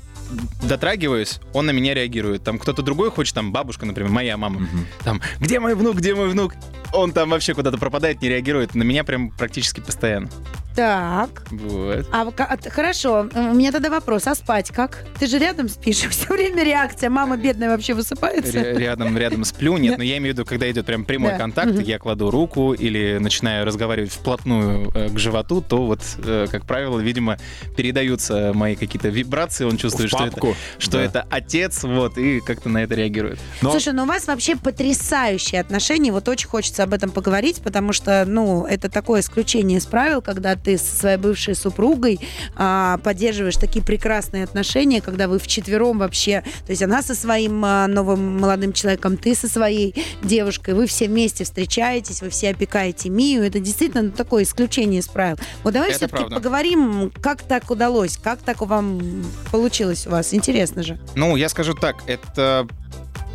[0.64, 2.44] дотрагиваюсь, он на меня реагирует.
[2.44, 4.68] Там кто-то другой хочет, там бабушка, например, моя мама.
[5.04, 6.54] Там, где мой внук, где мой внук?
[6.94, 8.76] он там вообще куда-то пропадает, не реагирует.
[8.76, 10.30] На меня прям практически постоянно.
[10.76, 11.44] Так.
[11.50, 12.08] Вот.
[12.12, 15.06] А, а, хорошо, у меня тогда вопрос, а спать как?
[15.20, 18.52] Ты же рядом спишь, все время реакция, мама бедная вообще высыпается.
[18.60, 19.78] Ря- Рядом, рядом сплю.
[19.78, 21.38] Нет, но я имею в виду, когда идет прям прямой Да.
[21.40, 26.66] контакт, я кладу руку или начинаю разговаривать вплотную э, к животу, то вот, э, как
[26.66, 27.40] правило, видимо,
[27.76, 30.56] передаются мои какие-то вибрации, он чувствует, Что это, папку.
[30.80, 31.04] что Да.
[31.04, 33.40] это отец, вот, и как-то на это реагирует.
[33.62, 37.94] Но- Слушай, ну у вас вообще потрясающие отношения, вот очень хочется об этом поговорить, потому
[37.94, 42.20] что, ну, это такое исключение из правил, когда ты со своей бывшей супругой
[42.56, 47.88] а, поддерживаешь такие прекрасные отношения, когда вы вчетвером вообще, то есть она со своим а,
[47.88, 53.44] новым молодым человеком, ты со своей девушкой, вы все вместе встречаетесь, вы все опекаете Мию,
[53.44, 55.38] это действительно ну, такое исключение из правил.
[55.64, 61.00] Вот давай все-таки поговорим, как так удалось, как так вам получилось вас, интересно же.
[61.16, 62.68] Ну, я скажу так, это,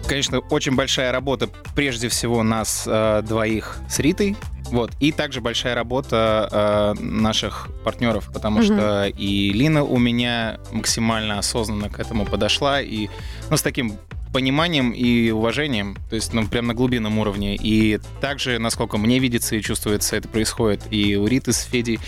[0.07, 4.37] конечно, очень большая работа, прежде всего, нас э, двоих с Ритой,
[4.71, 8.65] вот, и также большая работа э, наших партнеров, потому Мгм.
[8.65, 13.09] что и Лина у меня максимально осознанно к этому подошла, и,
[13.51, 13.99] ну, с таким
[14.33, 17.57] пониманием и уважением, то есть, ну, прям на глубинном уровне.
[17.57, 22.01] И также, насколько мне видится и чувствуется, это происходит и у Риты с Федей.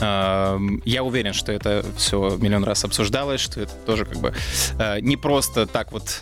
[0.00, 4.34] Эм, Я уверен, что это все миллион раз обсуждалось, что это тоже как бы
[4.78, 6.20] э, не просто так вот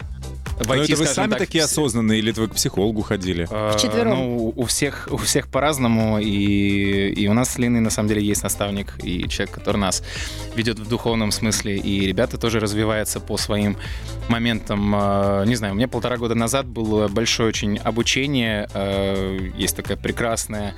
[0.60, 3.46] Но войти, это вы сами так, такие в- осознанные, или это вы к психологу ходили?
[3.50, 4.10] Э, Вчетвером.
[4.18, 8.22] Ну, у всех, у всех по-разному, и, и у нас с Линой на самом деле
[8.22, 10.02] есть наставник и человек, который нас
[10.54, 13.76] ведет в духовном смысле, и ребята тоже развиваются по своим
[14.28, 14.94] моментам.
[14.94, 18.68] Э, Не знаю, у меня полтора года назад было большое очень обучение.
[18.74, 20.74] Э, Есть такая прекрасная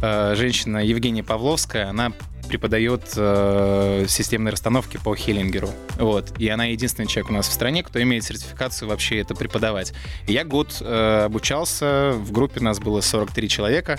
[0.00, 2.12] женщина Евгения Павловская, она
[2.48, 5.70] преподает э, системные расстановки по Хиллингеру.
[5.98, 6.32] Вот.
[6.38, 9.92] И она единственный человек у нас в стране, кто имеет сертификацию вообще это преподавать.
[10.26, 13.98] Я год э, обучался, в группе нас было 43 человека.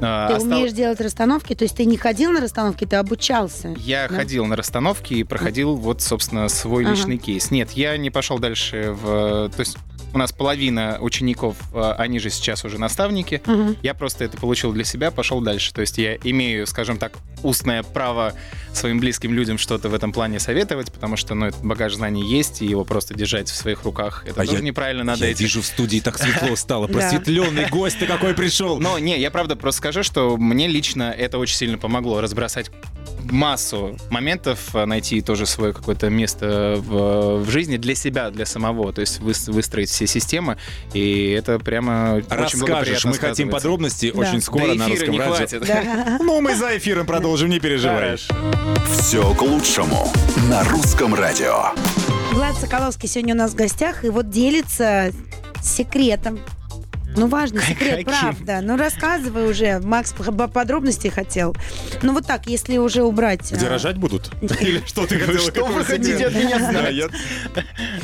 [0.00, 3.74] Э, Ты остал- умеешь делать расстановки, то есть ты не ходил на расстановки, ты обучался.
[3.78, 4.16] Я Да?
[4.16, 6.94] ходил на расстановки и проходил вот, собственно, свой Ага.
[6.94, 7.50] личный кейс.
[7.50, 9.50] Нет, я не пошел дальше в...
[9.54, 9.76] То есть
[10.12, 13.42] у нас половина учеников, э, они же сейчас уже наставники.
[13.46, 13.76] Мгм.
[13.82, 15.72] Я просто это получил для себя, пошел дальше.
[15.72, 18.34] То есть я имею, скажем так, устное право
[18.72, 22.62] своим близким людям что-то в этом плане советовать, потому что, ну, этот багаж знаний есть,
[22.62, 25.44] и его просто держать в своих руках, это А тоже я- неправильно, надо Я этим
[25.44, 26.86] вижу в студии так светло стало.
[26.88, 28.78] Просветленный гость ты какой пришел.
[28.78, 32.70] Но не, я правда просто скажу, что мне лично это очень сильно помогло разбросать
[33.30, 38.92] массу моментов, а, найти тоже свое какое-то место в, в жизни для себя, для самого,
[38.92, 40.56] то есть выс- выстроить все системы,
[40.92, 44.18] и это прямо очень Расскажешь, мы хотим подробностей Да.
[44.20, 45.34] очень скоро на русском не радио.
[45.34, 45.66] хватит.
[45.66, 46.18] Да.
[46.20, 48.16] Ну, мы за эфиром продолжим, не переживай.
[48.98, 50.12] Все к лучшему
[50.48, 51.70] на русском радио.
[52.32, 55.10] Влад Соколовский сегодня у нас в гостях, и вот делится
[55.62, 56.38] секретом.
[57.16, 58.04] Ну, важный секрет, Каким?
[58.04, 58.60] правда.
[58.62, 59.80] Ну, рассказывай уже.
[59.80, 61.56] Макс по- по- подробностей хотел.
[62.02, 63.50] Ну, вот так, если уже убрать...
[63.52, 64.30] Где а, рожать будут?
[64.60, 65.38] Или что ты хотела?
[65.50, 67.12] Что вы хотите от меня знать?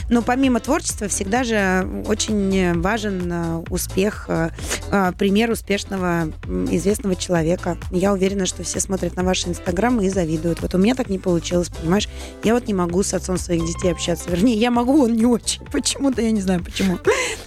[0.09, 4.51] Ну, помимо творчества, всегда же очень важен а, успех, а,
[4.91, 6.33] а, пример успешного,
[6.71, 7.79] известного человека.
[7.91, 10.61] Я уверена, что все смотрят на ваши инстаграмы и завидуют.
[10.63, 12.09] Вот у меня так не получилось, понимаешь?
[12.43, 14.31] Я вот не могу с отцом своих детей общаться.
[14.31, 15.65] Вернее, я могу, он не очень.
[15.73, 16.99] Почему-то, я не знаю почему.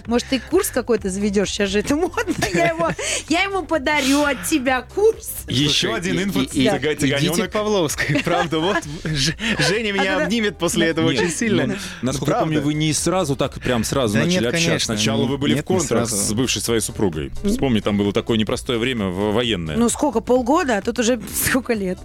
[0.06, 1.49] Может, ты курс какой-то заведешь?
[1.50, 2.34] Сейчас же это модно.
[2.54, 2.90] Я, его,
[3.28, 5.30] я ему подарю от тебя курс.
[5.48, 7.52] Еще Слушай, один инфо и- и- цыга- Идите к.
[7.52, 9.34] Павловской, правда, вот Ж-
[9.68, 11.66] Женя меня А обнимет после этого Нет, очень сильно.
[11.66, 12.54] ну, Насколько я Правда.
[12.54, 14.86] помню, вы не сразу так прям сразу Да начали общаться.
[14.86, 17.32] Сначала вы были нет, в контрах с бывшей своей супругой.
[17.44, 19.76] Вспомни, там было такое непростое время военное.
[19.76, 21.98] Ну, сколько, полгода, а тут уже сколько лет.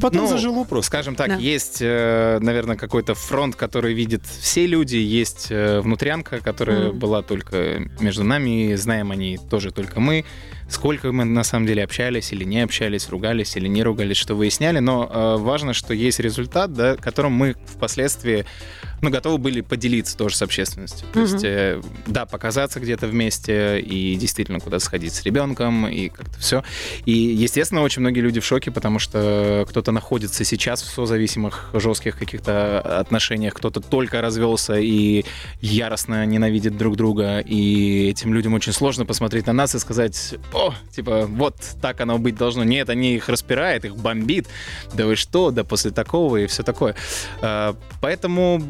[0.00, 0.86] Потом Ну, зажило просто.
[0.86, 1.36] Скажем так, Да.
[1.36, 6.98] есть, э, наверное, какой-то фронт, который видят все люди, есть э, внутрянка, которая Мгм.
[6.98, 10.24] была только между нами, знаем они тоже только мы.
[10.68, 14.78] Сколько мы на самом деле общались или не общались, ругались или не ругались, что выясняли,
[14.78, 18.44] но э, важно, что есть результат, да, которым мы впоследствии
[19.02, 21.06] ну, готовы были поделиться тоже с общественностью.
[21.12, 21.28] То Мгм.
[21.32, 26.64] есть, э, да, показаться где-то вместе и действительно куда-то сходить с ребенком и как-то все.
[27.04, 32.18] И, естественно, очень многие люди в шоке, потому что кто-то находится сейчас в созависимых жестких
[32.18, 35.24] каких-то отношениях, кто-то только развелся и
[35.60, 40.74] яростно ненавидит друг друга, и этим людям очень сложно посмотреть на нас и сказать, о,
[40.94, 42.64] типа, вот так оно быть должно.
[42.64, 44.46] Нет, они их распирает, их бомбит.
[44.94, 46.94] Да вы что, да после такого и все такое.
[47.40, 48.62] А, Поэтому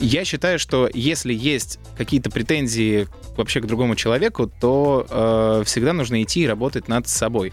[0.00, 6.22] я считаю, что если есть какие-то претензии вообще к другому человеку, то э, всегда нужно
[6.22, 7.52] идти и работать над собой.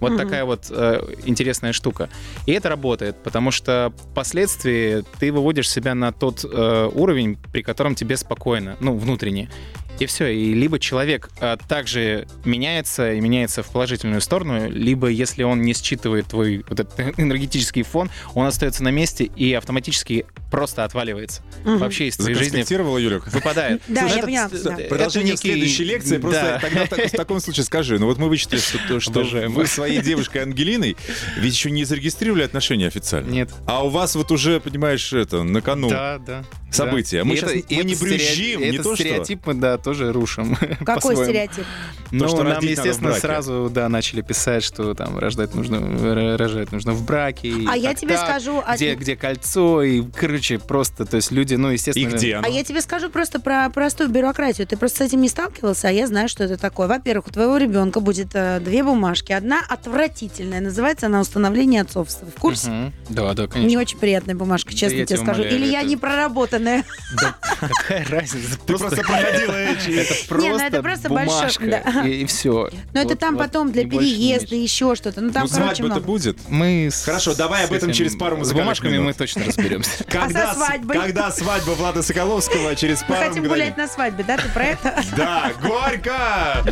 [0.00, 0.18] Вот Мгм.
[0.18, 2.08] такая вот э, интересная штука.
[2.46, 7.94] И это работает, потому что впоследствии ты выводишь себя на тот э, уровень, при котором
[7.94, 9.50] тебе спокойно, ну, внутренне.
[9.98, 10.28] И все.
[10.28, 15.74] И либо человек а, также меняется и меняется в положительную сторону, либо если он не
[15.74, 21.42] считывает твой вот этот энергетический фон, он остается на месте и автоматически просто отваливается.
[21.64, 21.78] Мгм.
[21.78, 22.64] Вообще из твоей жизни
[22.98, 23.26] Юлик?
[23.28, 23.82] выпадает.
[23.88, 26.18] Да, я поняла, это Продолжение следующей лекции.
[26.18, 26.86] Просто Да.
[26.86, 27.98] тогда в таком случае скажи.
[27.98, 28.60] Ну вот мы вычислили,
[29.00, 30.96] что, вы с своей девушкой Ангелиной
[31.36, 33.30] ведь еще не зарегистрировали отношения официально.
[33.30, 33.50] Нет.
[33.66, 36.44] А у вас вот уже, понимаешь, это, на кону Да, да.
[36.70, 37.24] события.
[37.24, 39.04] Мы не брюзжим, не то что.
[39.04, 40.56] стереотип мы, да, тоже рушим.
[40.80, 41.24] Какой по-своему.
[41.24, 41.64] стереотип?
[42.10, 47.04] Ну, что нам, естественно, сразу, да, начали писать, что там рождать нужно, рожать нужно в
[47.04, 47.48] браке.
[47.48, 48.62] и А я тебе так, скажу...
[48.66, 52.10] а- Где, где кольцо, и, короче, просто, то есть люди, ну, И естественно...
[52.16, 52.46] где оно?
[52.46, 54.66] А я тебе скажу просто про простую бюрократию.
[54.66, 56.88] Ты просто с этим не сталкивался, а я знаю, что это такое.
[56.88, 59.32] Во-первых, у твоего ребенка будет э, две бумажки.
[59.32, 62.26] Одна отвратительная, называется она установление отцовства.
[62.36, 62.70] В курсе?
[62.70, 62.92] Мгм.
[63.10, 63.80] Да, да, Не конечно.
[63.80, 65.42] очень приятная бумажка, честно я тебе скажу.
[65.42, 66.84] умоляю, Или я это- не проработанная.
[67.20, 68.58] Да какая разница?
[68.66, 69.54] Ты просто проходила.
[69.70, 72.06] Это просто, Не, ну это просто большой- бумажка, да.
[72.06, 72.68] и, все.
[72.92, 75.20] Но это там потом для переезда, еще что-то.
[75.20, 76.06] Ну там, Ну, короче, свадьба-то много.
[76.06, 76.38] будет.
[76.48, 79.06] Мы с- Хорошо, давай с об этом через пару С музыкальных бумажками минут.
[79.06, 80.04] мы точно разберемся.
[80.08, 80.96] Когда, А свадьбой?
[80.98, 83.70] когда свадьба Влада Соколовского через Мы пару хотим мгновений.
[83.72, 84.36] гулять на свадьбе, да?
[84.36, 85.02] Ты про это?
[85.16, 86.64] Да, горько!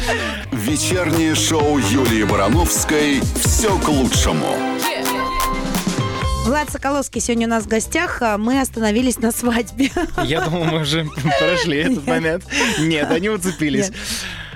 [0.53, 4.55] Вечернее шоу Юлии Барановской «Все к лучшему».
[6.49, 8.23] Влад Соколовский сегодня у нас в гостях.
[8.23, 9.91] а Мы остановились на свадьбе.
[10.25, 11.07] Я думал, мы уже
[11.39, 12.43] прошли этот момент.
[12.81, 13.91] Нет, они уцепились.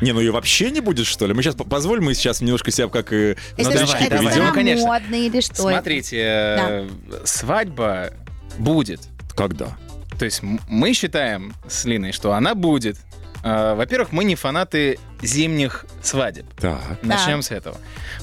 [0.00, 1.35] Не, ну ее вообще не будет, что ли?
[1.35, 4.24] Мы сейчас позволим, мы сейчас немножко себя как э, Это, давай, новички это давай.
[4.24, 4.46] поведем.
[4.48, 4.87] Ну, конечно.
[4.87, 5.52] модно или что?
[5.52, 5.62] это?
[5.83, 6.88] Смотрите, э,
[7.24, 8.11] свадьба
[8.57, 9.02] будет.
[9.37, 9.76] Когда?
[10.18, 12.96] То есть м- мы считаем с Линой, что она будет.
[13.42, 16.46] Э, Во-первых, мы не фанаты зимних свадеб.
[16.59, 17.02] Так.
[17.02, 17.76] Начнем с этого.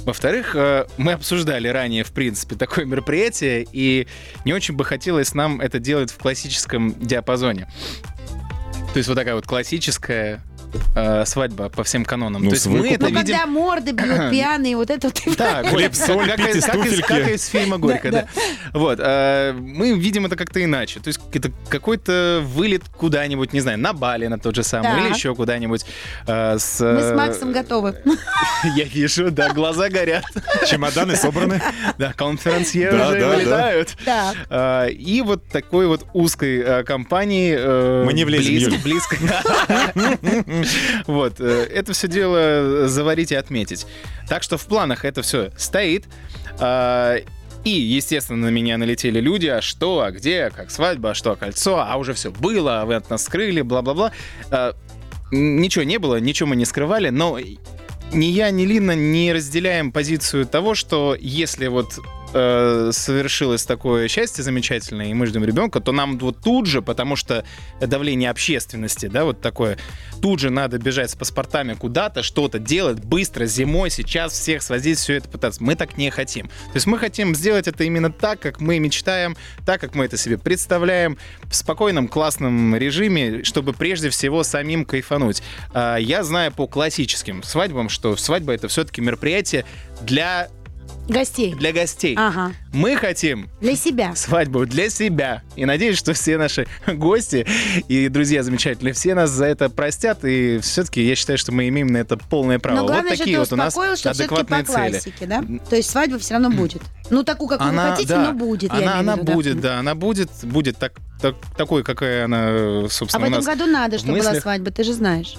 [0.06, 4.08] Во-вторых, э, мы обсуждали ранее, в принципе, такое мероприятие, и
[4.46, 7.68] не очень бы хотелось нам это делать в классическом диапазоне.
[8.94, 10.42] То есть вот такая вот классическая
[10.96, 12.44] э, свадьба по всем канонам.
[12.44, 13.16] Ну, То есть мы это Ну, видим...
[13.16, 15.38] когда морды бьют пьяные, вот это вот.
[15.38, 17.08] Да, Хлеб, соль, как, пить из как из, туфельки.
[17.08, 18.28] как из фильма «Горько», Да, да.
[18.74, 21.00] Вот, э, мы видим это как-то иначе.
[21.00, 25.14] То есть это какой-то вылет куда-нибудь, не знаю, на Бали на тот же самый, или
[25.14, 25.86] еще куда-нибудь.
[26.28, 27.96] э, с, Мы с э, Максом готовы.
[28.76, 30.24] Я вижу, да, глаза горят.
[30.70, 31.62] Чемоданы собраны.
[31.98, 33.98] Да, конферансье Да, уже да, вылетают.
[34.06, 34.36] Так.
[34.50, 37.56] А, И вот такой вот узкой э, компании...
[37.58, 38.84] э, Мы не влезем, близ-.
[38.84, 39.16] Близко.
[41.08, 41.40] Вот.
[41.40, 43.86] э, Это все дело заварить и отметить.
[44.28, 46.06] Так что в планах это все стоит.
[46.60, 47.18] А,
[47.64, 51.84] И, естественно, на меня налетели люди, а что, а где, как свадьба, а что, кольцо,
[51.86, 54.12] а уже все было, а вы от нас скрыли, бла-бла-бла.
[54.52, 54.74] А,
[55.32, 57.38] Ничего не было, ничего мы не скрывали, но
[58.12, 62.00] ни я, ни Лина не разделяем позицию того, что если вот
[62.34, 67.16] э, совершилось такое счастье замечательное, и мы ждем ребенка, то нам вот тут же, потому
[67.16, 67.44] что
[67.80, 69.78] давление общественности, да, вот такое,
[70.22, 75.16] тут же надо бежать с паспортами куда-то, что-то делать быстро, зимой, сейчас всех свозить, все
[75.16, 75.64] это пытаться.
[75.64, 76.48] Мы так не хотим.
[76.48, 80.18] То есть мы хотим сделать это именно так, как мы мечтаем, так, как мы это
[80.18, 85.42] себе представляем, в спокойном, классном режиме, чтобы прежде всего самим кайфануть.
[85.74, 89.66] А, Я знаю по классическим свадьбам, что свадьба это все-таки мероприятие
[90.02, 90.50] для,
[91.10, 91.54] Гостей.
[91.56, 92.16] для гостей.
[92.18, 92.54] Ага.
[92.72, 94.16] Мы хотим Для себя.
[94.16, 95.42] свадьбу для себя.
[95.56, 97.46] И надеюсь, что все наши гости
[97.88, 100.24] и друзья замечательные, все нас за это простят.
[100.24, 102.78] И все-таки я считаю, что мы имеем на это полное право.
[102.78, 104.90] Но главное, вот такие ты вот у нас что по адекватные цели.
[104.92, 105.44] классике, да?
[105.70, 106.82] То есть свадьба все равно будет.
[107.10, 109.34] Ну, такую, как вы хотите, да, но будет, я Она, в она виду, да.
[109.34, 109.80] будет, да.
[109.80, 113.98] она будет, будет так, так- такой, какая она, А собственно, в у этом году надо,
[113.98, 114.44] в чтобы была мыслях.
[114.44, 115.34] свадьба, ты же знаешь.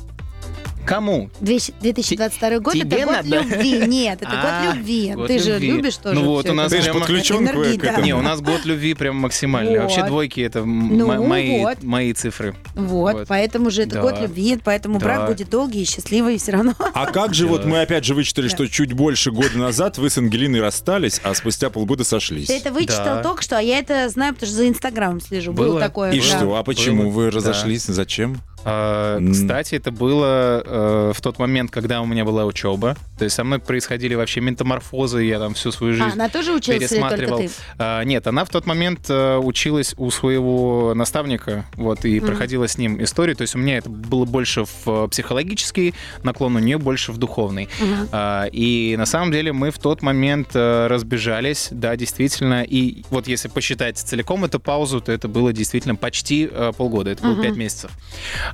[0.87, 1.31] Кому?
[1.41, 3.29] 2022 год Тебе это год надо?
[3.41, 3.87] любви.
[3.87, 5.13] Нет, это А, год любви.
[5.15, 5.71] год Ты же любви.
[5.73, 6.15] любишь тоже.
[6.19, 6.71] Ну вот, у нас.
[6.73, 7.89] Ты же прямо- подключен к, Энергии, к да.
[7.91, 8.05] этому.
[8.07, 9.73] Не, у нас год любви прям максимальный.
[9.79, 9.83] Вот.
[9.83, 11.83] Вообще двойки это Ну мо- мои, вот.
[11.83, 12.55] мои цифры.
[12.75, 13.29] Вот, Вот.
[13.29, 14.01] поэтому же это Да.
[14.03, 15.05] год любви, поэтому Да.
[15.05, 16.75] брак будет долгий и счастливый все равно.
[16.95, 17.69] А как же вот Да.
[17.69, 18.55] мы опять же вычитали, Да.
[18.57, 22.49] что чуть больше года назад вы с Ангелиной расстались, а спустя полгода сошлись.
[22.49, 23.23] Ты это вычитал Да.
[23.23, 25.53] только что, а я это знаю, потому что за Инстаграмом слежу.
[25.53, 25.81] Было, Было.
[25.81, 26.13] такое.
[26.13, 26.27] И да.
[26.27, 26.55] что?
[26.57, 27.11] А почему Было.
[27.11, 27.37] вы Да.
[27.37, 27.85] разошлись?
[27.85, 28.39] Зачем?
[28.65, 29.19] А.
[29.33, 32.97] Кстати, это было э, в тот момент, когда у меня была учеба.
[33.19, 36.53] То есть со мной происходили вообще метаморфозы, я там всю свою А, жизнь она тоже
[36.53, 37.39] училась или пересматривал.
[37.39, 37.51] ты?
[37.79, 42.27] А, нет, она в тот момент э, училась у своего наставника, вот, и Мгм.
[42.27, 43.37] проходила с ним историю.
[43.37, 47.19] То есть у меня это было больше в э, психологический наклон, у нее больше в
[47.19, 47.69] духовный.
[48.13, 52.63] А, И на самом деле мы в тот момент разбежались, да, действительно.
[52.63, 57.33] И вот если посчитать целиком эту паузу, то это было действительно почти полгода, это было
[57.33, 57.43] Мгм.
[57.43, 57.91] пять месяцев.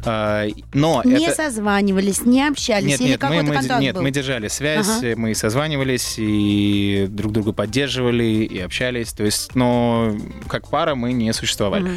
[0.05, 1.35] А, Но Не это...
[1.37, 4.03] созванивались, не общались, Нет, или нет, мы, какой-то мы, контакт нет, был?
[4.03, 5.15] мы держали связь, Ага.
[5.17, 9.13] мы созванивались и друг друга поддерживали и общались.
[9.13, 10.15] То есть, но
[10.49, 11.91] как пара мы не существовали.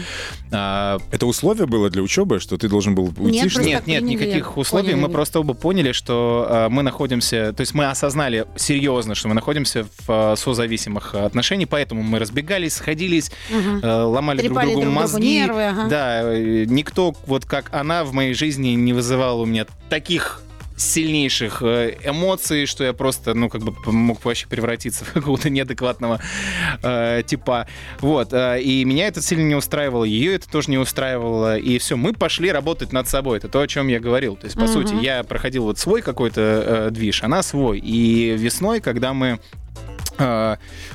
[0.51, 3.41] А, Это условие было для учебы, что ты должен был уйти?
[3.41, 4.87] Нет, что Нет, нет, приняли, никаких условий.
[4.91, 5.01] поняли.
[5.01, 9.33] Мы просто оба поняли, что э, мы находимся, то есть мы осознали серьезно, что мы
[9.35, 14.99] находимся в созависимых отношениях, поэтому мы разбегались, сходились, э, ломали друг Трепали другу друг другу
[15.13, 15.27] мозги.
[15.39, 15.87] нервы, ага.
[15.89, 20.41] Да, никто вот как она в моей жизни не вызывал у меня таких
[20.77, 26.21] сильнейших э, эмоций, что я просто, ну, как бы мог вообще превратиться в какого-то неадекватного
[26.81, 27.67] э, типа.
[27.99, 28.29] Вот.
[28.31, 31.57] э, и меня это сильно не устраивало, ее это тоже не устраивало.
[31.57, 33.39] И все, мы пошли работать над собой.
[33.39, 34.37] Это то, о чем я говорил.
[34.37, 34.71] То есть, по Мгм.
[34.73, 37.79] сути, я проходил вот свой какой-то э, движ, она свой.
[37.79, 39.39] И весной, когда мы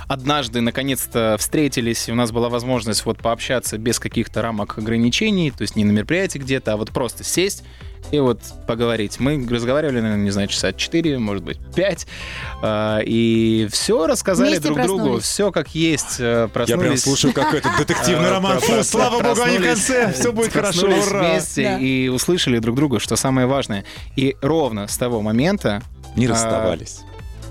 [0.09, 5.63] однажды наконец-то встретились, и у нас была возможность вот пообщаться без каких-то рамок ограничений, то
[5.63, 7.65] есть не на мероприятии где-то, а вот просто сесть
[8.11, 9.19] и вот поговорить.
[9.19, 12.07] Мы разговаривали, наверное, не знаю, часа 4, может быть, 5,
[13.07, 15.25] и все рассказали Вместе друг другу, проснулись.
[15.25, 16.83] все как есть, э, Я проснулись.
[16.83, 18.61] прям слушаю, как этот детективный Э, роман.
[18.61, 20.13] Фу, слава богу, они в проснулись, конце.
[20.13, 21.21] Все будет хорошо, проснулись ура.
[21.31, 21.79] вместе Да.
[21.79, 23.85] и услышали друг друга, что самое важное.
[24.17, 25.83] И ровно с того момента
[26.15, 27.01] Не А, расставались.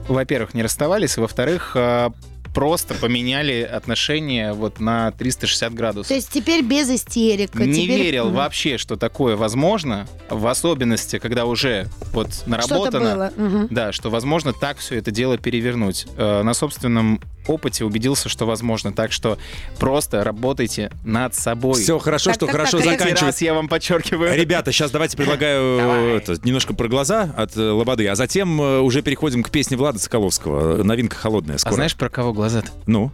[0.07, 2.11] Во-первых, не расставались, во-вторых, а,
[2.53, 6.09] просто поменяли отношения вот на 360 градусов.
[6.09, 7.55] То есть теперь без истерик.
[7.55, 12.99] не теперь- верил вообще, что такое возможно, в особенности, когда уже вот Что-то наработано.
[13.15, 13.33] было.
[13.35, 13.67] Мгм.
[13.71, 16.05] Да, что возможно так все это дело перевернуть.
[16.15, 18.91] Э, На собственном опыте убедился, что возможно.
[18.93, 19.37] Так что
[19.79, 21.81] просто работайте над собой.
[21.81, 23.25] Все хорошо, Так, что так, хорошо так, заканчивается.
[23.25, 24.35] раз я вам подчеркиваю.
[24.35, 26.17] Ребята, сейчас давайте предлагаю Давай.
[26.17, 29.99] это, немножко про глаза от э, Лободы, а затем э, уже переходим к песне Влада
[29.99, 30.79] Соколовского.
[30.79, 31.75] Э, Новинка холодная А скоро.
[31.75, 32.69] знаешь, про кого глаза-то?
[32.85, 33.11] Ну?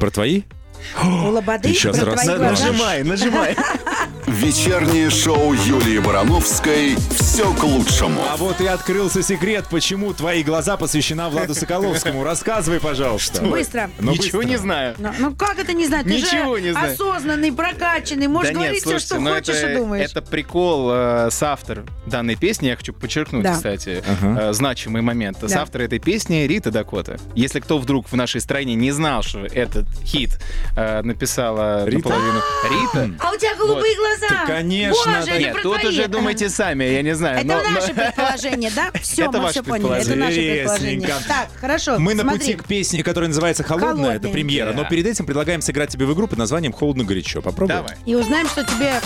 [0.00, 0.42] Про твои?
[1.04, 2.66] У Лободы про раз- твои на- глаза.
[2.66, 3.56] Нажимай, нажимай.
[4.26, 8.20] Вечернее шоу Юлии Барановской «Все к лучшему».
[8.28, 12.24] А вот и открылся секрет, почему твои глаза посвящена Владу Соколовскому.
[12.24, 13.42] Рассказывай, пожалуйста.
[13.42, 13.90] Быстро.
[13.98, 14.50] Ну, Ничего быстро.
[14.50, 14.94] не знаю.
[14.98, 16.04] Ну, ну как это не знаю?
[16.04, 16.92] Ты Ничего же не знаю.
[16.92, 20.10] осознанный, прокачанный, можешь да говорить нет, все, слушайте, что ну хочешь это, и думаешь.
[20.10, 23.54] это прикол э, с автор данной песни, я хочу подчеркнуть, Да.
[23.54, 24.50] кстати, Ага.
[24.50, 25.38] э, значимый момент.
[25.42, 25.62] С Да.
[25.62, 27.18] автор этой песни Рита Дакота.
[27.34, 30.38] Если кто вдруг в нашей стране не знал, что этот хит
[30.76, 32.08] э, написала Рита?
[32.08, 34.07] наполовину Рита, А у тебя голубые глаза.
[34.28, 35.38] Так, конечно, Боже, да.
[35.38, 35.92] нет, про тут твои.
[35.92, 37.38] уже думайте сами, я не знаю.
[37.38, 38.90] Это но- но- наше предположение, да?
[39.00, 40.00] Все, Это мы ваше все поняли.
[40.00, 41.08] Это наше предположение.
[41.26, 41.98] Так, хорошо.
[41.98, 42.38] Мы на смотри.
[42.40, 43.90] пути к песне, которая называется «Холодная».
[43.90, 44.16] «Холодная».
[44.16, 44.72] Это премьера.
[44.72, 44.82] Да.
[44.82, 47.42] Но перед этим предлагаем сыграть тебе в игру под названием «Холодно-горячо».
[47.42, 47.80] Попробуем?
[47.82, 47.96] Давай.
[48.06, 49.00] И узнаем, что тебе...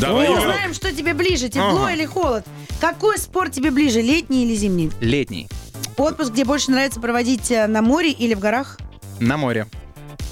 [0.00, 0.38] Давай, Юля.
[0.40, 1.92] узнаем, что тебе ближе, тепло Ага.
[1.92, 2.44] или холод.
[2.80, 4.90] Какой спорт тебе ближе, летний или зимний?
[5.00, 5.48] Летний.
[5.96, 8.78] Отпуск, где больше нравится проводить э, на море или в горах?
[9.20, 9.66] На море.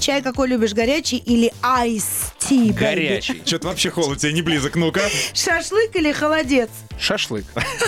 [0.03, 2.73] Чай какой любишь, горячий или айс ти?
[2.73, 3.41] Горячий.
[3.47, 5.01] Что-то вообще холод тебе не близок, ну-ка.
[5.33, 6.71] Шашлык или холодец?
[6.99, 7.45] Шашлык.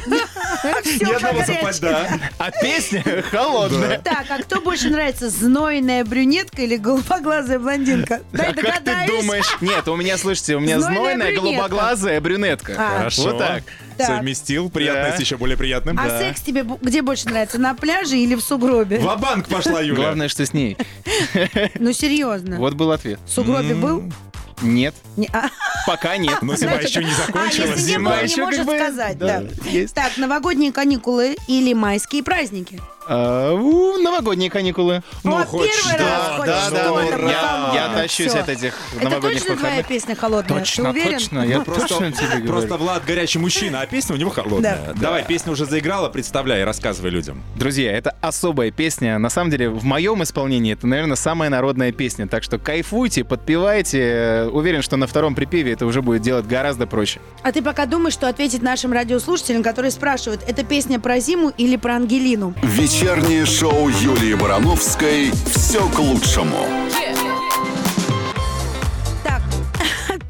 [0.06, 2.20] Ни одного совпадения, да.
[2.38, 3.98] А песня холодная.
[3.98, 8.20] Так, а кто больше нравится, знойная брюнетка или голубоглазая блондинка?
[8.32, 9.56] Дай А как ты думаешь?
[9.60, 12.76] Нет, у меня, слушайте, у меня Знойная голубоглазая брюнетка.
[12.78, 12.98] А.
[12.98, 13.22] Хорошо.
[13.22, 13.64] Вот так.
[13.96, 14.06] Так.
[14.08, 14.70] Совместил.
[14.70, 15.16] Приятное Да.
[15.16, 15.98] с еще более приятным.
[15.98, 18.98] А секс тебе где больше нравится, на пляже или в сугробе?
[18.98, 19.96] Ва-банк пошла, Юля.
[20.02, 20.76] Главное, что с ней.
[21.78, 22.56] Ну, серьезно.
[22.58, 23.18] Вот был ответ.
[23.26, 24.12] В сугробе был?
[24.62, 25.48] Нет, Не- а,
[25.86, 26.40] пока нет.
[26.40, 27.70] Но зима значит, еще не А, закончилась.
[27.76, 29.48] если не было, не еще может как бы, сказать, да, да.
[29.94, 32.80] Так, новогодние каникулы или майские праздники?
[33.06, 35.02] А, у, новогодние каникулы.
[35.22, 38.40] Ну, хоть первый что, раз хоть да, да, что-то ну, я, я тащусь Всё.
[38.40, 39.86] от этих Это новогодних точно твоя выходных.
[39.88, 40.58] песня холодная?
[40.58, 41.12] Точно, уверен?
[41.18, 41.38] точно.
[41.40, 42.46] Я Просто, точно тебе говорю.
[42.46, 44.78] просто Влад горячий мужчина, а песня у него холодная.
[44.86, 44.92] Да.
[44.94, 47.42] Давай, песня уже заиграла, представляй, рассказывай людям.
[47.56, 49.18] Друзья, это особая песня.
[49.18, 52.26] На самом деле, в моем исполнении это, наверное, самая народная песня.
[52.26, 54.48] Так что кайфуйте, подпевайте.
[54.52, 57.20] Уверен, что на втором припеве это уже будет делать гораздо проще.
[57.42, 61.76] А ты пока думаешь, что ответить нашим радиослушателям, которые спрашивают, это песня про зиму или
[61.76, 62.54] про Ангелину?
[62.94, 66.64] Вечернее шоу Юлии Барановской «Все к лучшему».
[66.92, 67.23] Так,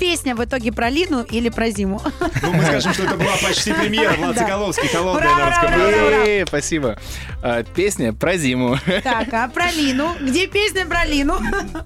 [0.04, 1.98] песня в итоге про Лину или про зиму?
[2.42, 4.12] Ну, мы скажем, что это была почти премьера.
[4.18, 4.36] Влад.
[4.36, 6.06] Соколовский, холодная Браво, на русском браво, радио.
[6.08, 6.24] браво.
[6.26, 6.98] Э, Спасибо.
[7.42, 8.76] А, Песня про зиму.
[9.02, 10.10] Так, а про Лину?
[10.20, 11.38] Где песня про Лину?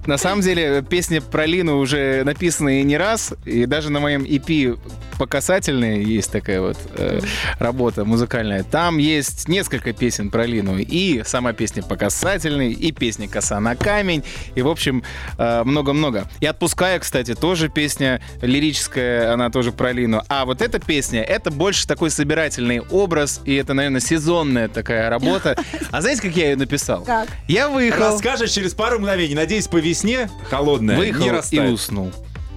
[0.07, 4.25] На самом деле, песня про Лину уже написана и не раз, и даже на моем
[4.25, 4.77] EP
[5.19, 7.21] по касательной есть такая вот э,
[7.59, 8.63] работа музыкальная.
[8.63, 10.77] Там есть несколько песен про Лину.
[10.79, 14.23] И сама песня по касательной, и песня «Коса на камень»,
[14.55, 15.03] и, в общем,
[15.39, 16.29] э, много-много.
[16.41, 18.08] И «Отпускаю», кстати, тоже песня
[18.43, 20.23] лирическая, она тоже про Лину.
[20.29, 25.57] А вот эта песня, это больше такой собирательный образ, и это, наверное, сезонная такая работа.
[25.91, 27.03] А знаете, как я ее написал?
[27.05, 27.29] Как?
[27.49, 29.35] Я выехал, Расскажешь через пару мгновений.
[29.35, 31.73] Надеюсь, по весне холодная не выехал и растает.
[31.73, 32.13] уснул.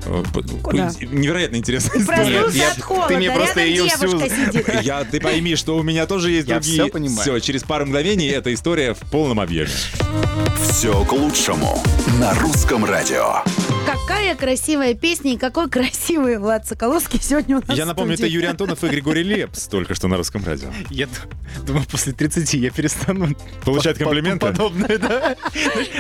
[0.06, 0.92] Э, п- Куда?
[1.00, 2.24] Невероятно интересная история.
[2.42, 4.68] Проснулся я- от холода, ты мне рядом просто её всю- сидит.
[4.82, 6.82] Я, ты пойми, что у меня тоже есть Я другие.
[6.84, 7.22] всё понимаю.
[7.22, 9.70] Все, через пару мгновений эта история в полном объеме.
[10.70, 11.84] Все к лучшему
[12.20, 13.44] на русском радио.
[13.86, 18.26] Какая красивая песня и какой красивый Влад Соколовский сегодня у нас Я напомню, это.
[18.28, 20.70] Юрий Антонов и Григорий Лепс только что на русском радио.
[20.90, 21.08] Я
[21.66, 23.30] думаю, после 30 я перестану
[23.66, 24.46] Получать по- по- комплименты?
[24.46, 25.36] Подобное, да.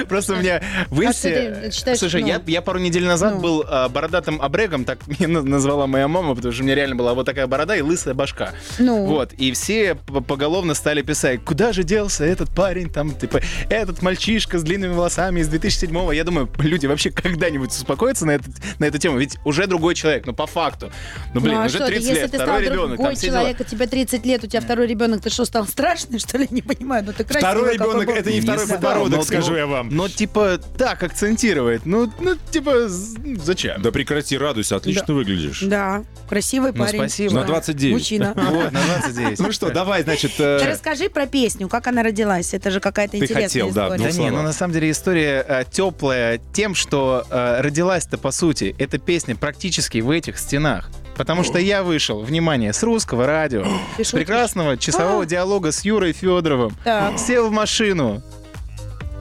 [0.07, 1.71] Просто у меня в А Инсте...
[1.95, 2.41] Слушай, ну?
[2.45, 3.41] я, пару недель назад Ну.
[3.41, 6.95] был а, бородатым обрегом, так меня на- назвала моя мама, потому что у меня реально
[6.95, 8.53] была вот такая борода и лысая башка.
[8.79, 9.05] Ну.
[9.05, 14.01] Вот, и все по- поголовно стали писать, куда же делся этот парень, там, типа, этот
[14.01, 16.11] мальчишка с длинными волосами из 2007-го.
[16.11, 18.49] Я думаю, люди вообще когда-нибудь успокоятся на, этот,
[18.79, 20.91] на эту тему, ведь уже другой человек, ну, по факту.
[21.33, 23.15] Ну, блин, ну, а уже что ты, 30 если лет, ты стал второй ребенок, другой
[23.15, 23.39] все дела.
[23.39, 26.47] человек, у тебя 30 лет, у тебя второй ребенок, ты что, стал страшный, что ли?
[26.51, 27.41] Не понимаю, ну ты красивый.
[27.51, 28.13] Второй ребенок был.
[28.13, 29.89] это не Не второй знаю, подбородок, но- скажу но- я вам.
[29.89, 33.81] Но типа так акцентировать, ну, ну типа зачем?
[33.81, 35.61] Да прекрати, радуйся, отлично выглядишь.
[35.61, 36.99] Да, красивый Ну, парень.
[36.99, 37.33] спасибо.
[37.35, 37.93] На 29.
[37.93, 38.33] Мужчина.
[38.51, 39.39] Вот, на 29.
[39.39, 42.53] Ну что, давай, значит, Ты э, расскажи про песню, как она родилась.
[42.53, 44.03] Это же какая-то Ты интересная хотел, да, история.
[44.03, 48.31] ну, Да не, ну на самом деле история э, теплая тем, что э, родилась-то по
[48.31, 50.89] сути эта песня практически в этих стенах.
[51.15, 53.65] Потому что я вышел, внимание, с русского радио,
[53.99, 55.25] с прекрасного часового А.
[55.27, 57.19] диалога с Юрой Федоровым, Так.
[57.19, 58.23] сел в машину,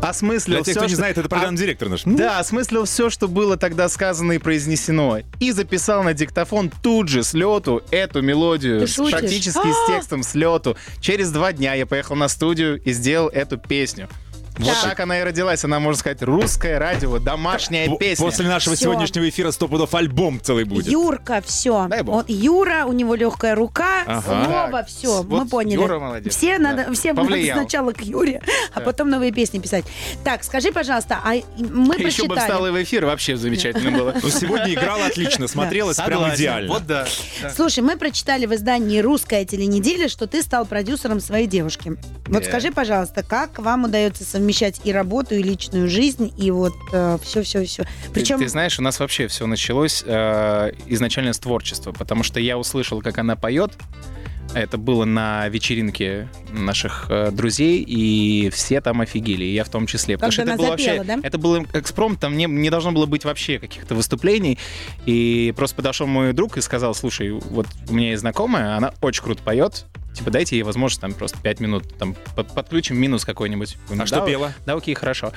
[0.01, 2.03] осмыслил для тех, всё, кто не знает, это программный директор наш.
[2.05, 5.19] Да, осмыслил все, что было тогда сказано и произнесено.
[5.41, 8.81] И записал на диктофон тут же с лету эту мелодию.
[9.11, 9.73] Практически А!
[9.73, 10.77] с текстом с лету.
[11.01, 14.09] Через два дня я поехал на студию и сделал эту песню.
[14.61, 15.01] Вот Так.
[15.01, 15.65] она и родилась.
[15.65, 18.25] Она, можно сказать, русское радио, домашняя песня.
[18.25, 18.85] После нашего Всё.
[18.85, 20.87] сегодняшнего эфира сто пудов альбом целый будет.
[20.89, 21.87] Юрка, все.
[21.89, 22.17] Дай бог.
[22.17, 24.03] Он, Юра, у него легкая рука.
[24.07, 24.45] Ага.
[24.45, 25.75] Вова, Так, все, вот мы поняли.
[25.75, 26.35] Юра молодец.
[26.37, 26.65] Все Да.
[26.75, 27.59] надо, всем надо Повлиял.
[27.59, 28.41] сначала к Юре,
[28.75, 28.85] а Да.
[28.85, 29.85] потом новые песни писать.
[30.25, 32.39] Так, скажи, пожалуйста, а мы Еще бы прочитали.
[32.41, 34.15] встал и в эфир, вообще замечательно было.
[34.23, 36.37] Ну, сегодня играла отлично, смотрелась прям Согласен.
[36.37, 36.73] идеально.
[36.73, 37.07] Вот да.
[37.43, 37.51] да.
[37.51, 41.93] Слушай, мы прочитали в издании «Русская теленеделя», что ты стал продюсером своей девушки.
[42.27, 42.49] Вот Да.
[42.49, 46.75] скажи, пожалуйста, как вам удается совмещать и работу, и личную жизнь, и вот
[47.23, 47.85] все-все-все.
[47.85, 48.39] Ты- Причем...
[48.39, 53.01] Ты, знаешь, у нас вообще все началось э, изначально с творчества, потому что я услышал,
[53.01, 53.73] как она поет.
[54.53, 59.87] Это было на вечеринке наших э, друзей, и все там офигели, и я в том
[59.87, 60.17] числе.
[60.17, 61.29] Потому Когда что это было запела, вообще, да?
[61.29, 64.59] это был экспромт, там не, не должно было быть вообще каких-то выступлений.
[65.07, 69.23] И просто подошел мой друг и сказал, слушай, вот у меня есть знакомая, она очень
[69.23, 69.85] круто поет,
[70.15, 73.77] Типа, дайте ей возможность там просто 5 минут, там, под- подключим минус какой-нибудь.
[73.99, 74.53] А что Да, пела?
[74.67, 75.33] Да, окей, хорошо.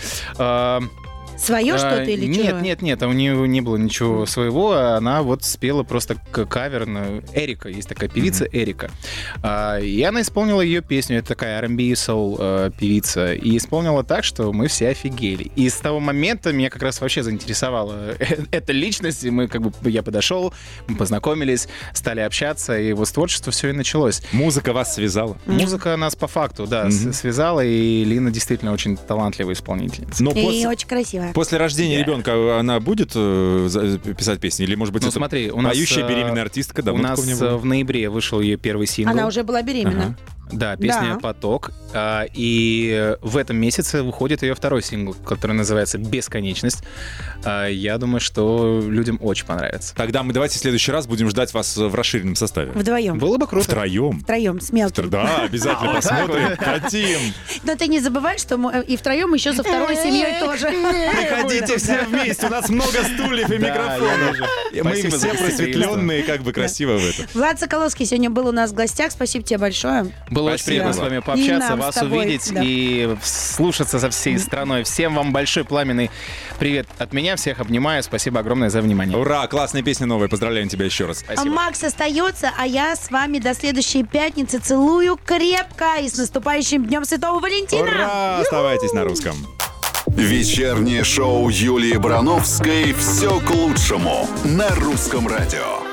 [1.36, 2.62] А, Свое а, что-то или Нет, чужое?
[2.62, 6.86] нет, нет, у нее не было ничего своего, а она вот спела просто к- кавер
[6.86, 8.92] на Эрика, есть такая певица Эрика.
[9.42, 14.24] А, И она исполнила ее песню, это такая R&B soul э, певица, и исполнила так,
[14.24, 15.52] что мы все офигели.
[15.56, 18.16] И с того момента меня как раз вообще заинтересовала
[18.52, 20.54] эта личность, и мы как бы, я подошел,
[20.88, 24.22] мы познакомились, стали общаться, и вот с творчества все и началось.
[24.32, 25.38] Музыка вас связала.
[25.46, 27.14] Музыка нас по факту, да, Мгм.
[27.14, 30.24] связала, и Лина действительно очень талантливая исполнительница.
[30.24, 30.88] Но И после, очень
[31.24, 31.34] красивая.
[31.34, 32.04] после рождения Да.
[32.04, 34.64] ребенка она будет э, за- писать песни?
[34.64, 36.82] Или, может быть, Ну, это смотри, у нас, поющая э, беременная артистка?
[36.82, 39.12] У Давно нас э, в ноябре вышел ее первый сингл.
[39.12, 40.04] Она уже была беременна.
[40.04, 40.16] Ага.
[40.52, 41.20] Да, песня Да.
[41.20, 41.72] «Поток».
[41.94, 46.84] А, И в этом месяце выходит ее второй сингл, который называется «Бесконечность».
[47.46, 49.96] А, Я думаю, что людям очень понравится.
[49.96, 52.72] Тогда мы давайте в следующий раз будем ждать вас в расширенном составе.
[52.72, 53.18] Вдвоем.
[53.20, 53.66] Было бы круто.
[53.66, 54.20] Втроем.
[54.22, 55.10] Втроем, с мелким.
[55.10, 56.58] Да, обязательно посмотрим.
[56.60, 57.20] Хотим.
[57.64, 60.68] Но ты не забывай, что мы и втроем еще со второй семьей тоже.
[60.68, 64.38] Приходите все вместе, у нас много стульев и микрофонов.
[64.74, 67.26] Мы все просветленные, как бы красиво в этом.
[67.34, 69.12] Влад Соколовский сегодня был у нас в гостях.
[69.12, 70.12] Спасибо тебе большое.
[70.34, 70.84] Было очень Спасибо.
[70.84, 72.62] приятно с вами пообщаться, вас тобой, увидеть да.
[72.64, 74.84] и слушаться со всей страной.
[74.84, 76.10] Всем вам большой пламенный
[76.60, 77.36] привет от меня.
[77.36, 78.04] Всех обнимаю.
[78.04, 79.18] Спасибо огромное за внимание.
[79.18, 81.24] Ура, классная песня новая, поздравляем тебя еще раз.
[81.28, 81.56] А Спасибо.
[81.56, 87.06] Макс остается, а я с вами до следующей пятницы целую крепко и с наступающим Днем
[87.06, 87.84] Святого Валентина!
[87.84, 89.36] Ура, оставайтесь на русском.
[90.08, 95.93] Вечернее шоу Юлии Брановской «Все к лучшему» на русском радио.